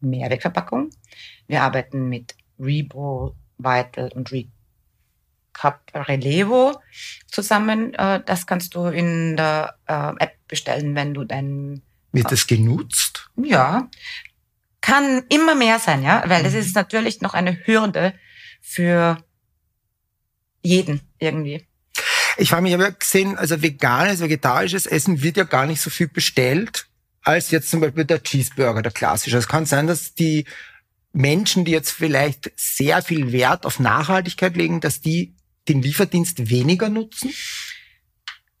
Mehrwegverpackung. 0.00 0.90
Wir 1.46 1.62
arbeiten 1.62 2.08
mit 2.08 2.34
Rebo, 2.58 3.34
Vital 3.58 4.10
und 4.14 4.32
Re 4.32 4.46
Cup 5.52 5.80
Relevo 5.94 6.80
zusammen. 7.26 7.92
Äh, 7.94 8.22
das 8.24 8.46
kannst 8.46 8.74
du 8.74 8.86
in 8.86 9.36
der 9.36 9.74
äh, 9.86 10.12
App 10.18 10.36
bestellen, 10.48 10.94
wenn 10.94 11.12
du 11.12 11.24
dein. 11.24 11.82
Wird 12.12 12.32
das 12.32 12.46
genutzt? 12.46 13.30
Ja. 13.36 13.88
Kann 14.80 15.24
immer 15.28 15.54
mehr 15.54 15.78
sein, 15.78 16.02
ja, 16.02 16.22
weil 16.26 16.42
das 16.42 16.54
mhm. 16.54 16.60
ist 16.60 16.74
natürlich 16.74 17.20
noch 17.20 17.34
eine 17.34 17.66
Hürde 17.66 18.14
für 18.62 19.18
jeden 20.62 21.00
irgendwie. 21.18 21.66
Ich 22.38 22.52
habe 22.52 22.62
mich 22.62 22.74
aber 22.74 22.90
gesehen, 22.92 23.36
also 23.36 23.60
veganes, 23.60 24.20
vegetarisches 24.20 24.86
Essen 24.86 25.22
wird 25.22 25.36
ja 25.36 25.44
gar 25.44 25.66
nicht 25.66 25.80
so 25.80 25.90
viel 25.90 26.08
bestellt, 26.08 26.86
als 27.22 27.50
jetzt 27.50 27.70
zum 27.70 27.80
Beispiel 27.80 28.04
der 28.04 28.22
Cheeseburger, 28.22 28.82
der 28.82 28.92
klassische. 28.92 29.36
Es 29.36 29.48
kann 29.48 29.66
sein, 29.66 29.86
dass 29.86 30.14
die 30.14 30.46
Menschen, 31.12 31.64
die 31.64 31.72
jetzt 31.72 31.90
vielleicht 31.90 32.52
sehr 32.56 33.02
viel 33.02 33.32
Wert 33.32 33.66
auf 33.66 33.80
Nachhaltigkeit 33.80 34.56
legen, 34.56 34.80
dass 34.80 35.00
die 35.00 35.34
den 35.68 35.82
Lieferdienst 35.82 36.50
weniger 36.50 36.88
nutzen? 36.88 37.32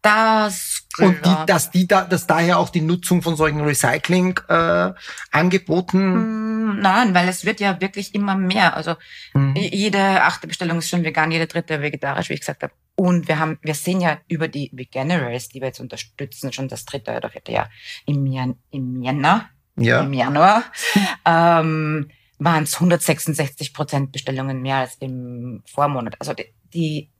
Das 0.02 0.86
und 0.98 1.24
die, 1.24 1.36
dass 1.46 1.70
die 1.70 1.86
da, 1.86 2.04
dass 2.04 2.26
daher 2.26 2.58
auch 2.58 2.70
die 2.70 2.80
Nutzung 2.80 3.22
von 3.22 3.36
solchen 3.36 3.60
Recycling-Angeboten. 3.60 5.98
Äh, 5.98 6.00
mm, 6.00 6.80
Nein, 6.80 7.14
weil 7.14 7.28
es 7.28 7.44
wird 7.44 7.60
ja 7.60 7.80
wirklich 7.80 8.14
immer 8.14 8.34
mehr. 8.34 8.76
Also 8.76 8.96
mhm. 9.34 9.54
jede 9.56 10.22
achte 10.22 10.46
Bestellung 10.46 10.78
ist 10.78 10.88
schon 10.88 11.04
vegan, 11.04 11.30
jede 11.30 11.46
dritte 11.46 11.82
vegetarisch, 11.82 12.30
wie 12.30 12.34
ich 12.34 12.40
gesagt 12.40 12.62
habe. 12.62 12.72
Und 13.00 13.28
wir 13.28 13.38
haben, 13.38 13.58
wir 13.62 13.72
sehen 13.72 14.02
ja 14.02 14.18
über 14.28 14.46
die 14.46 14.68
Veganerals, 14.74 15.48
die 15.48 15.62
wir 15.62 15.68
jetzt 15.68 15.80
unterstützen, 15.80 16.52
schon 16.52 16.68
das 16.68 16.84
dritte 16.84 17.16
oder 17.16 17.30
vierte 17.30 17.50
Jahr 17.50 17.70
im, 18.04 18.26
Jan, 18.26 18.56
im 18.72 19.00
Jänner, 19.00 19.48
ja. 19.76 20.02
im 20.02 20.12
Januar, 20.12 20.64
ähm, 21.24 22.10
waren 22.38 22.64
es 22.64 22.74
166 22.74 23.72
Prozent 23.72 24.12
Bestellungen 24.12 24.60
mehr 24.60 24.76
als 24.76 24.96
im 24.96 25.62
Vormonat. 25.64 26.16
Also 26.18 26.34
die, 26.34 26.52
die, 26.74 27.10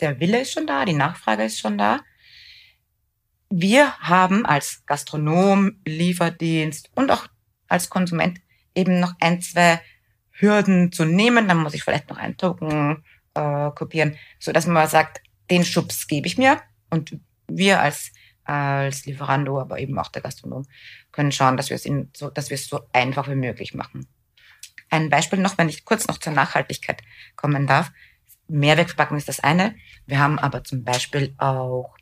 der 0.00 0.18
Wille 0.18 0.40
ist 0.40 0.52
schon 0.52 0.66
da, 0.66 0.86
die 0.86 0.94
Nachfrage 0.94 1.44
ist 1.44 1.60
schon 1.60 1.76
da. 1.76 2.00
Wir 3.50 3.98
haben 3.98 4.46
als 4.46 4.82
Gastronom, 4.86 5.72
Lieferdienst 5.84 6.90
und 6.94 7.10
auch 7.10 7.26
als 7.68 7.90
Konsument 7.90 8.40
eben 8.74 8.98
noch 8.98 9.12
ein, 9.20 9.42
zwei 9.42 9.82
Hürden 10.30 10.90
zu 10.90 11.04
nehmen. 11.04 11.48
Dann 11.48 11.58
muss 11.58 11.74
ich 11.74 11.84
vielleicht 11.84 12.08
noch 12.08 12.18
Token 12.38 13.04
äh, 13.34 13.70
kopieren, 13.70 14.16
so 14.38 14.52
dass 14.52 14.66
man 14.66 14.88
sagt, 14.88 15.20
den 15.50 15.64
Schubs 15.64 16.06
gebe 16.06 16.26
ich 16.26 16.38
mir 16.38 16.60
und 16.90 17.18
wir 17.46 17.80
als 17.80 18.12
als 18.44 19.06
Lieferando, 19.06 19.58
aber 19.58 19.78
eben 19.78 19.98
auch 19.98 20.08
der 20.08 20.22
Gastronom 20.22 20.66
können 21.12 21.32
schauen, 21.32 21.56
dass 21.56 21.70
wir 21.70 21.76
es 21.76 21.86
in, 21.86 22.10
so, 22.14 22.30
dass 22.30 22.50
wir 22.50 22.56
es 22.56 22.66
so 22.66 22.80
einfach 22.92 23.28
wie 23.28 23.34
möglich 23.34 23.74
machen. 23.74 24.06
Ein 24.90 25.10
Beispiel 25.10 25.38
noch, 25.38 25.58
wenn 25.58 25.68
ich 25.68 25.84
kurz 25.84 26.06
noch 26.06 26.18
zur 26.18 26.32
Nachhaltigkeit 26.32 27.02
kommen 27.36 27.66
darf. 27.66 27.90
Mehrwegverpackung 28.48 29.16
ist 29.16 29.28
das 29.28 29.40
eine. 29.40 29.74
Wir 30.06 30.18
haben 30.18 30.38
aber 30.38 30.62
zum 30.62 30.84
Beispiel 30.84 31.34
auch, 31.38 31.96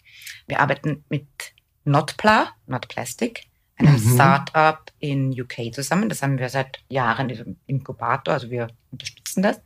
wir 0.46 0.60
arbeiten 0.60 1.04
mit 1.08 1.26
Notpla, 1.84 2.50
Not 2.66 2.88
Plastic, 2.88 3.44
einem 3.76 3.94
mhm. 3.94 4.14
Startup 4.14 4.92
in 4.98 5.30
UK 5.30 5.72
zusammen. 5.72 6.08
Das 6.08 6.22
haben 6.22 6.38
wir 6.38 6.48
seit 6.48 6.80
Jahren 6.88 7.30
im 7.30 7.56
Inkubator, 7.66 8.34
also 8.34 8.50
wir 8.50 8.68
unterstützen 8.90 9.42
das. 9.42 9.60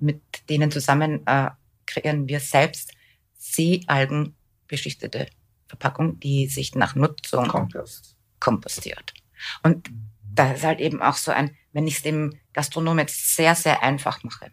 Mit 0.00 0.22
denen 0.48 0.70
zusammen 0.70 1.26
äh, 1.26 1.50
kreieren 1.86 2.28
wir 2.28 2.40
selbst 2.40 2.92
Seealgen 3.36 4.36
beschichtete 4.66 5.28
Verpackung, 5.66 6.18
die 6.20 6.46
sich 6.48 6.74
nach 6.74 6.94
Nutzung 6.94 7.48
Kompost. 7.48 8.16
kompostiert. 8.40 9.14
Und 9.62 9.90
das 10.22 10.58
ist 10.58 10.64
halt 10.64 10.80
eben 10.80 11.02
auch 11.02 11.16
so 11.16 11.30
ein, 11.32 11.56
wenn 11.72 11.86
ich 11.86 11.96
es 11.96 12.02
dem 12.02 12.38
Gastronom 12.52 12.98
jetzt 12.98 13.36
sehr, 13.36 13.54
sehr 13.54 13.82
einfach 13.82 14.22
mache, 14.22 14.50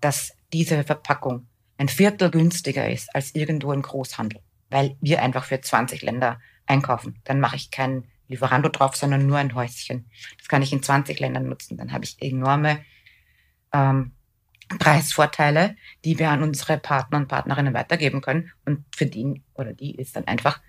dass 0.00 0.32
diese 0.52 0.84
Verpackung 0.84 1.46
ein 1.78 1.88
Viertel 1.88 2.30
günstiger 2.30 2.88
ist 2.88 3.14
als 3.14 3.34
irgendwo 3.34 3.72
im 3.72 3.82
Großhandel, 3.82 4.40
weil 4.70 4.96
wir 5.00 5.22
einfach 5.22 5.44
für 5.44 5.60
20 5.60 6.02
Länder 6.02 6.40
einkaufen. 6.66 7.20
Dann 7.24 7.40
mache 7.40 7.56
ich 7.56 7.70
kein 7.70 8.04
Lieferando 8.28 8.68
drauf, 8.68 8.96
sondern 8.96 9.26
nur 9.26 9.38
ein 9.38 9.54
Häuschen. 9.54 10.10
Das 10.38 10.48
kann 10.48 10.62
ich 10.62 10.72
in 10.72 10.82
20 10.82 11.20
Ländern 11.20 11.48
nutzen. 11.48 11.76
Dann 11.76 11.92
habe 11.92 12.04
ich 12.04 12.16
enorme 12.20 12.84
ähm, 13.72 14.12
Preisvorteile, 14.78 15.76
die 16.04 16.18
wir 16.18 16.30
an 16.30 16.42
unsere 16.42 16.78
Partner 16.78 17.18
und 17.18 17.28
Partnerinnen 17.28 17.74
weitergeben 17.74 18.20
können. 18.20 18.50
Und 18.64 18.84
für 18.94 19.06
die 19.06 19.42
oder 19.54 19.72
die 19.72 19.94
ist 19.96 20.16
dann 20.16 20.26
einfach 20.26 20.60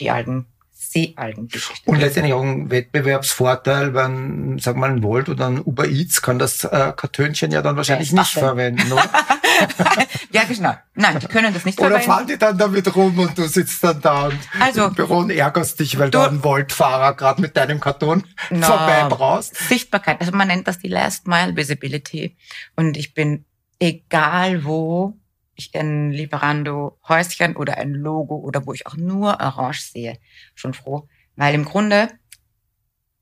die 0.00 0.10
Algen 0.10 0.46
Seealgengeschichte. 0.78 1.90
Und 1.90 2.00
letztendlich 2.00 2.34
auch 2.34 2.42
ein 2.42 2.70
Wettbewerbsvorteil, 2.70 3.94
wenn, 3.94 4.58
sag 4.58 4.76
mal, 4.76 4.90
ein 4.90 5.02
Volt 5.02 5.30
oder 5.30 5.46
ein 5.46 5.58
Uber 5.58 5.86
Eats 5.86 6.20
kann 6.20 6.38
das 6.38 6.64
äh, 6.64 6.92
Kartönchen 6.94 7.50
ja 7.50 7.62
dann 7.62 7.76
wahrscheinlich 7.76 8.12
nicht 8.12 8.32
verwenden, 8.32 8.92
oder? 8.92 9.02
ja, 10.32 10.44
genau. 10.44 10.74
Nein, 10.94 11.18
die 11.18 11.26
können 11.26 11.52
das 11.52 11.64
nicht 11.64 11.78
oder 11.78 11.88
verwenden. 11.90 12.10
Fahren 12.10 12.26
die 12.26 12.38
dann 12.38 12.58
damit 12.58 12.94
rum 12.94 13.18
und 13.18 13.36
du 13.36 13.46
sitzt 13.48 13.82
dann 13.82 14.00
da 14.00 14.26
und 14.26 14.38
also, 14.60 14.86
im 14.86 14.94
Büro 14.94 15.18
und 15.18 15.30
ärgerst 15.30 15.80
dich, 15.80 15.98
weil 15.98 16.10
du, 16.10 16.18
da 16.18 16.28
ein 16.28 16.42
Volt-Fahrer 16.42 17.14
gerade 17.14 17.40
mit 17.40 17.56
deinem 17.56 17.80
Karton 17.80 18.24
no, 18.50 18.66
vorbei 18.66 19.06
brauchst? 19.08 19.56
Sichtbarkeit. 19.56 20.20
Also 20.20 20.32
man 20.32 20.48
nennt 20.48 20.68
das 20.68 20.78
die 20.78 20.88
Last 20.88 21.26
Mile 21.26 21.56
Visibility. 21.56 22.36
Und 22.76 22.96
ich 22.96 23.14
bin, 23.14 23.44
egal 23.78 24.64
wo, 24.64 25.14
ich 25.54 25.74
ein 25.74 26.12
Lieferando-Häuschen 26.12 27.56
oder 27.56 27.78
ein 27.78 27.92
Logo 27.92 28.36
oder 28.36 28.66
wo 28.66 28.72
ich 28.72 28.86
auch 28.86 28.96
nur 28.96 29.40
Orange 29.40 29.80
sehe, 29.92 30.18
schon 30.54 30.74
froh. 30.74 31.08
Weil 31.36 31.54
im 31.54 31.64
Grunde, 31.64 32.08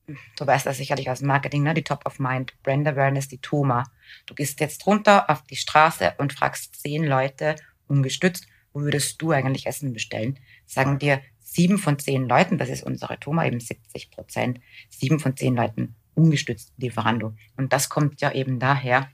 du 0.06 0.46
weißt 0.46 0.66
das 0.66 0.76
sicherlich 0.76 1.10
aus 1.10 1.22
Marketing, 1.22 1.62
ne, 1.62 1.74
die 1.74 1.84
Top 1.84 2.06
of 2.06 2.18
Mind, 2.18 2.54
Brand 2.62 2.86
Awareness, 2.86 3.28
die 3.28 3.38
Toma. 3.38 3.84
Du 4.26 4.34
gehst 4.34 4.60
jetzt 4.60 4.86
runter 4.86 5.30
auf 5.30 5.42
die 5.42 5.56
Straße 5.56 6.14
und 6.18 6.32
fragst 6.32 6.76
zehn 6.76 7.04
Leute 7.04 7.56
ungestützt, 7.86 8.46
wo 8.72 8.80
würdest 8.80 9.20
du 9.22 9.30
eigentlich 9.30 9.66
Essen 9.66 9.92
bestellen? 9.92 10.38
Sagen 10.66 10.98
dir 10.98 11.20
sieben 11.40 11.78
von 11.78 11.98
zehn 11.98 12.28
Leuten, 12.28 12.58
das 12.58 12.68
ist 12.68 12.82
unsere 12.82 13.18
Toma, 13.20 13.46
eben 13.46 13.60
70 13.60 14.10
Prozent, 14.10 14.60
sieben 14.88 15.20
von 15.20 15.36
zehn 15.36 15.54
Leuten 15.54 15.94
ungestützt 16.14 16.72
Lieferando. 16.76 17.34
Und 17.56 17.72
das 17.72 17.88
kommt 17.88 18.20
ja 18.20 18.32
eben 18.32 18.58
daher, 18.58 19.10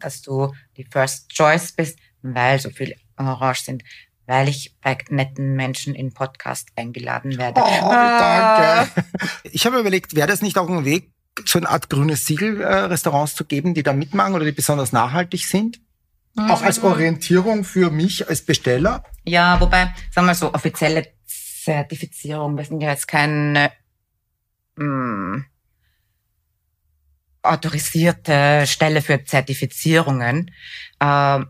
dass 0.00 0.22
du 0.22 0.52
die 0.76 0.84
First 0.84 1.30
Choice 1.30 1.72
bist, 1.72 1.98
weil 2.22 2.58
so 2.58 2.70
viel 2.70 2.94
Orange 3.16 3.62
sind, 3.62 3.82
weil 4.26 4.48
ich 4.48 4.76
bei 4.82 4.98
netten 5.08 5.54
Menschen 5.54 5.94
in 5.94 6.12
Podcast 6.12 6.68
eingeladen 6.76 7.38
werde. 7.38 7.60
Oh, 7.60 7.64
ah. 7.64 8.86
danke. 8.86 9.04
Ich 9.44 9.66
habe 9.66 9.78
überlegt, 9.78 10.14
wäre 10.14 10.26
das 10.26 10.42
nicht 10.42 10.58
auch 10.58 10.68
ein 10.68 10.84
Weg, 10.84 11.12
so 11.44 11.58
eine 11.58 11.68
Art 11.68 11.90
grünes 11.90 12.26
Siegel 12.26 12.60
äh, 12.60 12.66
Restaurants 12.66 13.34
zu 13.34 13.44
geben, 13.44 13.74
die 13.74 13.82
da 13.82 13.92
mitmachen 13.92 14.34
oder 14.34 14.44
die 14.44 14.52
besonders 14.52 14.92
nachhaltig 14.92 15.46
sind? 15.46 15.80
Mhm. 16.34 16.50
Auch 16.50 16.62
als 16.62 16.82
Orientierung 16.82 17.64
für 17.64 17.90
mich 17.90 18.28
als 18.28 18.44
Besteller? 18.44 19.04
Ja, 19.24 19.60
wobei, 19.60 19.94
sagen 20.12 20.26
wir 20.26 20.34
so, 20.34 20.52
offizielle 20.52 21.06
Zertifizierung, 21.26 22.56
wir 22.56 22.64
sind 22.64 22.80
ja 22.80 22.90
jetzt 22.90 23.08
keine 23.08 23.72
mh, 24.76 24.84
hm, 24.84 25.44
autorisierte 27.42 28.64
Stelle 28.66 29.02
für 29.02 29.24
Zertifizierungen. 29.24 30.50
Äh, 31.00 31.40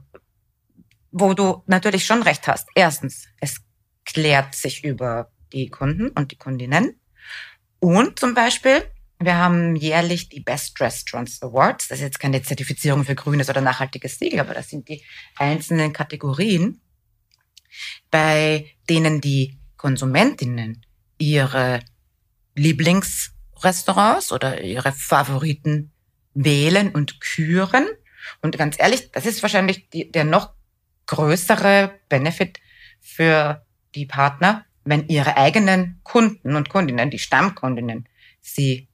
wo 1.18 1.32
du 1.32 1.62
natürlich 1.66 2.04
schon 2.04 2.22
recht 2.22 2.46
hast. 2.46 2.68
Erstens, 2.74 3.26
es 3.40 3.62
klärt 4.04 4.54
sich 4.54 4.84
über 4.84 5.30
die 5.52 5.70
Kunden 5.70 6.10
und 6.10 6.30
die 6.30 6.36
Kundinnen. 6.36 7.00
Und 7.78 8.18
zum 8.18 8.34
Beispiel, 8.34 8.82
wir 9.18 9.36
haben 9.36 9.76
jährlich 9.76 10.28
die 10.28 10.40
Best 10.40 10.78
Restaurants 10.78 11.42
Awards. 11.42 11.88
Das 11.88 11.98
ist 11.98 12.04
jetzt 12.04 12.20
keine 12.20 12.42
Zertifizierung 12.42 13.04
für 13.04 13.14
grünes 13.14 13.48
oder 13.48 13.62
nachhaltiges 13.62 14.18
Siegel, 14.18 14.40
aber 14.40 14.52
das 14.52 14.68
sind 14.68 14.88
die 14.90 15.02
einzelnen 15.36 15.94
Kategorien, 15.94 16.82
bei 18.10 18.70
denen 18.90 19.22
die 19.22 19.58
Konsumentinnen 19.78 20.84
ihre 21.16 21.80
Lieblingsrestaurants 22.56 24.32
oder 24.32 24.60
ihre 24.60 24.92
Favoriten 24.92 25.92
wählen 26.34 26.90
und 26.90 27.22
küren. 27.22 27.86
Und 28.42 28.58
ganz 28.58 28.78
ehrlich, 28.78 29.10
das 29.12 29.24
ist 29.24 29.42
wahrscheinlich 29.42 29.88
die, 29.88 30.12
der 30.12 30.24
noch 30.24 30.55
größere 31.06 31.98
Benefit 32.08 32.60
für 33.00 33.64
die 33.94 34.06
Partner, 34.06 34.64
wenn 34.84 35.08
ihre 35.08 35.36
eigenen 35.36 36.00
Kunden 36.02 36.56
und 36.56 36.68
Kundinnen, 36.68 37.10
die 37.10 37.18
Stammkundinnen, 37.18 38.08
sie 38.40 38.88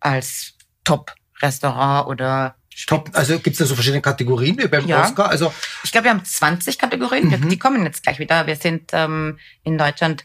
als 0.00 0.54
Top-Restaurant 0.84 2.08
oder 2.08 2.56
Top, 2.86 3.10
also 3.12 3.38
gibt 3.38 3.54
es 3.54 3.58
da 3.58 3.66
so 3.66 3.74
verschiedene 3.76 4.02
Kategorien 4.02 4.58
wie 4.58 4.66
beim 4.66 4.86
ja. 4.86 5.04
Oscar? 5.04 5.28
Also 5.28 5.52
ich 5.84 5.92
glaube, 5.92 6.06
wir 6.06 6.10
haben 6.10 6.24
20 6.24 6.76
Kategorien. 6.76 7.28
Mhm. 7.28 7.48
Die 7.48 7.58
kommen 7.58 7.84
jetzt 7.84 8.02
gleich 8.02 8.18
wieder. 8.18 8.48
Wir 8.48 8.56
sind 8.56 8.90
ähm, 8.92 9.38
in 9.62 9.78
Deutschland 9.78 10.24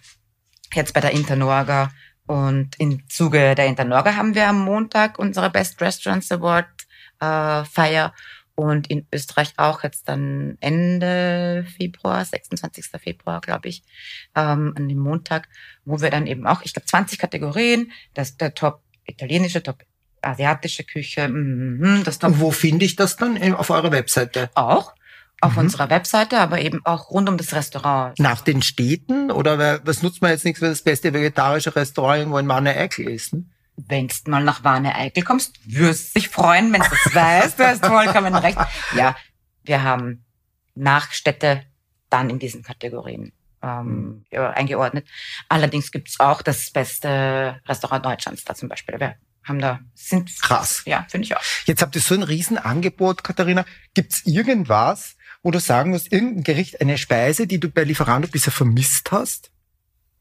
jetzt 0.74 0.94
bei 0.94 1.00
der 1.00 1.12
Internorga 1.12 1.92
und 2.26 2.72
im 2.80 3.08
Zuge 3.08 3.54
der 3.54 3.68
Internorga 3.68 4.16
haben 4.16 4.34
wir 4.34 4.48
am 4.48 4.60
Montag 4.60 5.20
unsere 5.20 5.52
Best 5.52 5.80
Restaurants 5.80 6.32
Award 6.32 6.68
äh, 7.20 7.64
Feier 7.66 8.14
und 8.60 8.88
in 8.88 9.08
Österreich 9.14 9.54
auch 9.56 9.84
jetzt 9.84 10.10
dann 10.10 10.58
Ende 10.60 11.66
Februar, 11.78 12.26
26. 12.26 12.88
Februar, 13.02 13.40
glaube 13.40 13.70
ich, 13.70 13.84
ähm, 14.36 14.74
an 14.76 14.90
dem 14.90 15.00
Montag, 15.00 15.48
wo 15.86 16.02
wir 16.02 16.10
dann 16.10 16.28
eben 16.28 16.46
auch, 16.46 16.62
ich 16.64 16.74
glaube, 16.74 16.86
20 16.86 17.20
Kategorien, 17.20 17.94
das 18.14 18.36
der 18.36 18.54
Top 18.54 18.82
italienische, 19.06 19.64
Top 19.64 19.86
asiatische 20.22 20.84
Küche, 20.84 21.30
mm, 21.30 22.04
das 22.04 22.20
Top. 22.20 22.32
Und 22.32 22.42
wo 22.42 22.52
finde 22.52 22.84
ich 22.84 22.98
das 22.98 23.16
dann 23.16 23.42
auf 23.54 23.70
eurer 23.70 23.94
Webseite? 23.94 24.50
Auch 24.56 24.94
auf 25.40 25.54
mhm. 25.54 25.60
unserer 25.60 25.90
Webseite, 25.90 26.40
aber 26.40 26.60
eben 26.60 26.86
auch 26.86 27.12
rund 27.12 27.30
um 27.30 27.38
das 27.38 27.54
Restaurant. 27.54 28.20
Nach 28.20 28.42
den 28.42 28.62
Städten 28.62 29.32
oder 29.32 29.80
was 29.86 30.04
nutzt 30.04 30.22
man 30.22 30.32
jetzt 30.32 30.44
nichts, 30.44 30.60
wenn 30.60 30.70
das 30.70 30.82
beste 30.82 31.14
vegetarische 31.14 31.74
Restaurant 31.78 32.20
irgendwo 32.20 32.40
in 32.40 32.46
Manne-Eickel 32.46 33.10
ist? 33.10 33.32
Ne? 33.32 33.46
Wenn 33.88 34.08
du 34.08 34.32
mal 34.32 34.44
nach 34.44 34.64
Warne-Eickel 34.64 35.24
kommst, 35.24 35.60
wirst 35.66 36.16
dich 36.16 36.30
freuen, 36.30 36.74
wenn 36.74 36.82
du 36.82 36.90
das 36.90 37.14
weißt. 37.16 37.60
Du 37.60 37.68
hast 37.68 37.86
vollkommen 37.86 38.36
recht. 38.36 38.58
Ja, 38.96 39.16
wir 39.64 39.84
haben 39.84 40.26
Nachstädte 40.76 41.64
dann 42.10 42.30
in 42.30 42.40
diesen 42.40 42.64
Kategorien 42.64 43.32
ähm, 43.62 44.26
ja, 44.32 44.50
eingeordnet. 44.52 45.08
Allerdings 45.48 45.92
gibt's 45.92 46.20
auch 46.20 46.42
das 46.42 46.72
beste 46.72 47.60
Restaurant 47.68 48.06
Deutschlands 48.06 48.44
da 48.44 48.56
zum 48.56 48.70
Beispiel. 48.70 49.00
Wir 49.00 49.16
haben 49.44 49.60
da 49.60 49.80
sind 49.96 50.32
krass. 50.42 50.84
Ja, 50.86 51.06
finde 51.10 51.26
ich 51.26 51.36
auch. 51.36 51.42
Jetzt 51.66 51.82
habt 51.82 51.96
ihr 51.96 52.02
so 52.02 52.16
ein 52.16 52.24
Riesenangebot, 52.24 53.24
Katharina. 53.24 53.66
Gibt's 53.94 54.26
irgendwas, 54.26 55.16
wo 55.44 55.52
du 55.52 55.60
sagen 55.60 55.92
musst, 55.92 56.12
irgendein 56.12 56.44
Gericht, 56.44 56.82
eine 56.82 56.98
Speise, 56.98 57.48
die 57.48 57.60
du 57.60 57.70
bei 57.70 57.84
Lieferando 57.84 58.28
bisher 58.28 58.54
vermisst 58.54 59.12
hast? 59.12 59.52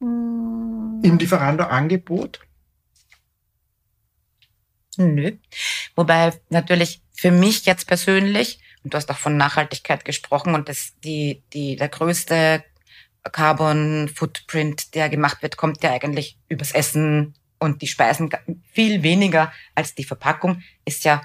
Mm. 0.00 1.02
Im 1.02 1.18
Lieferando-Angebot? 1.18 2.40
Nö. 4.98 5.32
Wobei 5.94 6.32
natürlich 6.50 7.02
für 7.12 7.30
mich 7.30 7.64
jetzt 7.64 7.87
persönlich, 7.87 8.58
und 8.82 8.92
du 8.92 8.96
hast 8.96 9.11
auch 9.11 9.16
von 9.16 9.37
Nachhaltigkeit 9.37 10.04
gesprochen, 10.04 10.54
und 10.54 10.68
das 10.68 10.98
die, 11.04 11.42
die, 11.52 11.76
der 11.76 11.88
größte 11.88 12.64
Carbon 13.32 14.08
Footprint, 14.12 14.94
der 14.94 15.08
gemacht 15.08 15.42
wird, 15.42 15.56
kommt 15.56 15.82
ja 15.82 15.92
eigentlich 15.92 16.38
übers 16.48 16.72
Essen 16.72 17.34
und 17.58 17.82
die 17.82 17.87
Speisen 17.87 18.30
viel 18.72 19.02
weniger 19.02 19.52
als 19.74 19.94
die 19.94 20.04
Verpackung, 20.04 20.62
ist 20.84 21.04
ja, 21.04 21.22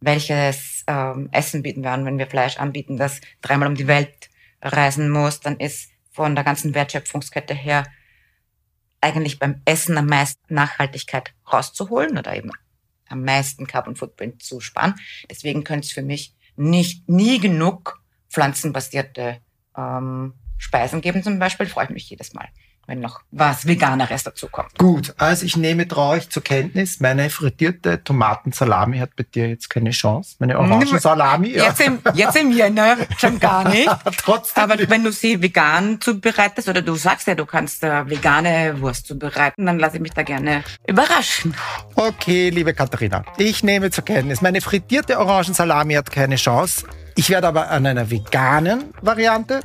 welches 0.00 0.84
ähm, 0.86 1.28
Essen 1.32 1.62
bieten 1.62 1.82
wir 1.82 1.90
an, 1.90 2.04
wenn 2.04 2.18
wir 2.18 2.26
Fleisch 2.26 2.58
anbieten, 2.58 2.96
das 2.96 3.20
dreimal 3.40 3.68
um 3.68 3.74
die 3.74 3.86
Welt 3.86 4.30
reisen 4.62 5.10
muss, 5.10 5.40
dann 5.40 5.58
ist 5.58 5.90
von 6.10 6.34
der 6.34 6.44
ganzen 6.44 6.74
Wertschöpfungskette 6.74 7.54
her 7.54 7.84
eigentlich 9.00 9.38
beim 9.38 9.62
Essen 9.64 9.98
am 9.98 10.06
meisten 10.06 10.54
Nachhaltigkeit 10.54 11.32
rauszuholen 11.50 12.18
oder 12.18 12.36
eben 12.36 12.50
am 13.08 13.22
meisten 13.22 13.66
Carbon 13.66 13.96
Footprint 13.96 14.42
zu 14.42 14.60
sparen. 14.60 14.94
Deswegen 15.30 15.64
könnte 15.64 15.86
es 15.86 15.92
für 15.92 16.02
mich 16.02 16.34
nicht 16.56 17.08
nie 17.08 17.38
genug 17.38 18.02
pflanzenbasierte 18.30 19.40
ähm, 19.76 20.34
Speisen 20.58 21.00
geben 21.00 21.22
zum 21.22 21.38
Beispiel. 21.38 21.66
Freue 21.66 21.84
ich 21.84 21.90
mich 21.90 22.10
jedes 22.10 22.32
Mal 22.32 22.48
wenn 22.86 23.00
noch 23.00 23.20
was 23.30 23.66
Veganeres 23.66 24.22
dazu 24.22 24.48
kommt. 24.48 24.78
Gut, 24.78 25.14
also 25.18 25.44
ich 25.44 25.56
nehme 25.56 25.88
traurig 25.88 26.30
zur 26.30 26.42
Kenntnis, 26.42 27.00
meine 27.00 27.30
frittierte 27.30 28.02
Tomatensalami 28.02 28.98
hat 28.98 29.16
bei 29.16 29.24
dir 29.24 29.48
jetzt 29.48 29.68
keine 29.68 29.90
Chance. 29.90 30.36
Meine 30.38 30.58
Orangensalami. 30.58 31.48
Ja. 31.48 31.64
Jetzt, 31.64 31.80
im, 31.80 31.98
jetzt 32.14 32.36
im 32.36 32.50
Jänner 32.52 32.96
schon 33.18 33.38
gar 33.40 33.68
nicht. 33.68 33.88
Trotzdem. 34.18 34.62
Aber 34.62 34.76
wenn 34.88 35.04
du 35.04 35.12
sie 35.12 35.42
vegan 35.42 36.00
zubereitest 36.00 36.68
oder 36.68 36.82
du 36.82 36.94
sagst 36.94 37.26
ja, 37.26 37.34
du 37.34 37.46
kannst 37.46 37.82
äh, 37.82 38.08
vegane 38.08 38.80
Wurst 38.80 39.06
zubereiten, 39.06 39.66
dann 39.66 39.78
lasse 39.78 39.96
ich 39.96 40.02
mich 40.02 40.12
da 40.12 40.22
gerne 40.22 40.62
überraschen. 40.86 41.54
Okay, 41.94 42.50
liebe 42.50 42.74
Katharina, 42.74 43.24
ich 43.38 43.62
nehme 43.62 43.90
zur 43.90 44.04
Kenntnis, 44.04 44.42
meine 44.42 44.60
frittierte 44.60 45.18
Orangensalami 45.18 45.94
hat 45.94 46.10
keine 46.10 46.36
Chance. 46.36 46.86
Ich 47.18 47.30
werde 47.30 47.48
aber 47.48 47.70
an 47.70 47.86
einer 47.86 48.10
veganen 48.10 48.92
Variante 49.00 49.60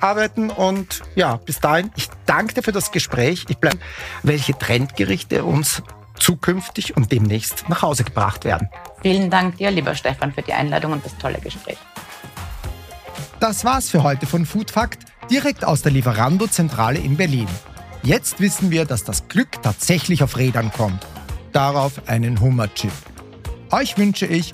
arbeiten 0.00 0.50
und 0.50 1.02
ja, 1.14 1.36
bis 1.36 1.60
dahin, 1.60 1.90
ich 1.94 2.08
danke 2.24 2.54
dir 2.54 2.62
für 2.62 2.72
das 2.72 2.90
Gespräch. 2.90 3.44
Ich 3.48 3.58
bleibe, 3.58 3.78
welche 4.22 4.58
Trendgerichte 4.58 5.44
uns 5.44 5.82
zukünftig 6.18 6.96
und 6.96 7.12
demnächst 7.12 7.68
nach 7.68 7.82
Hause 7.82 8.02
gebracht 8.04 8.44
werden. 8.44 8.70
Vielen 9.02 9.28
Dank 9.28 9.58
dir, 9.58 9.70
lieber 9.70 9.94
Stefan, 9.94 10.32
für 10.32 10.40
die 10.40 10.54
Einladung 10.54 10.92
und 10.92 11.04
das 11.04 11.16
tolle 11.18 11.38
Gespräch. 11.38 11.76
Das 13.40 13.66
war's 13.66 13.90
für 13.90 14.02
heute 14.02 14.24
von 14.24 14.46
Food 14.46 14.70
Fact, 14.70 15.04
direkt 15.30 15.66
aus 15.66 15.82
der 15.82 15.92
Lieferando-Zentrale 15.92 16.98
in 16.98 17.18
Berlin. 17.18 17.48
Jetzt 18.02 18.40
wissen 18.40 18.70
wir, 18.70 18.86
dass 18.86 19.04
das 19.04 19.28
Glück 19.28 19.60
tatsächlich 19.62 20.22
auf 20.22 20.38
Rädern 20.38 20.72
kommt. 20.72 21.06
Darauf 21.52 22.08
einen 22.08 22.40
Hummerchip. 22.40 22.92
Euch 23.70 23.98
wünsche 23.98 24.26
ich 24.26 24.52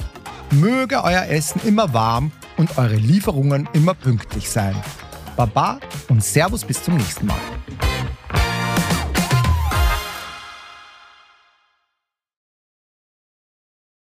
möge 0.53 1.03
euer 1.03 1.25
Essen 1.29 1.61
immer 1.65 1.93
warm 1.93 2.31
und 2.57 2.79
eure 2.79 2.97
Lieferungen 2.97 3.69
immer 3.73 3.95
pünktlich 3.95 4.49
sein. 4.49 4.77
Baba 5.37 5.81
und 6.09 6.23
Servus 6.23 6.65
bis 6.65 6.83
zum 6.83 6.97
nächsten 6.97 7.27
Mal. 7.27 7.37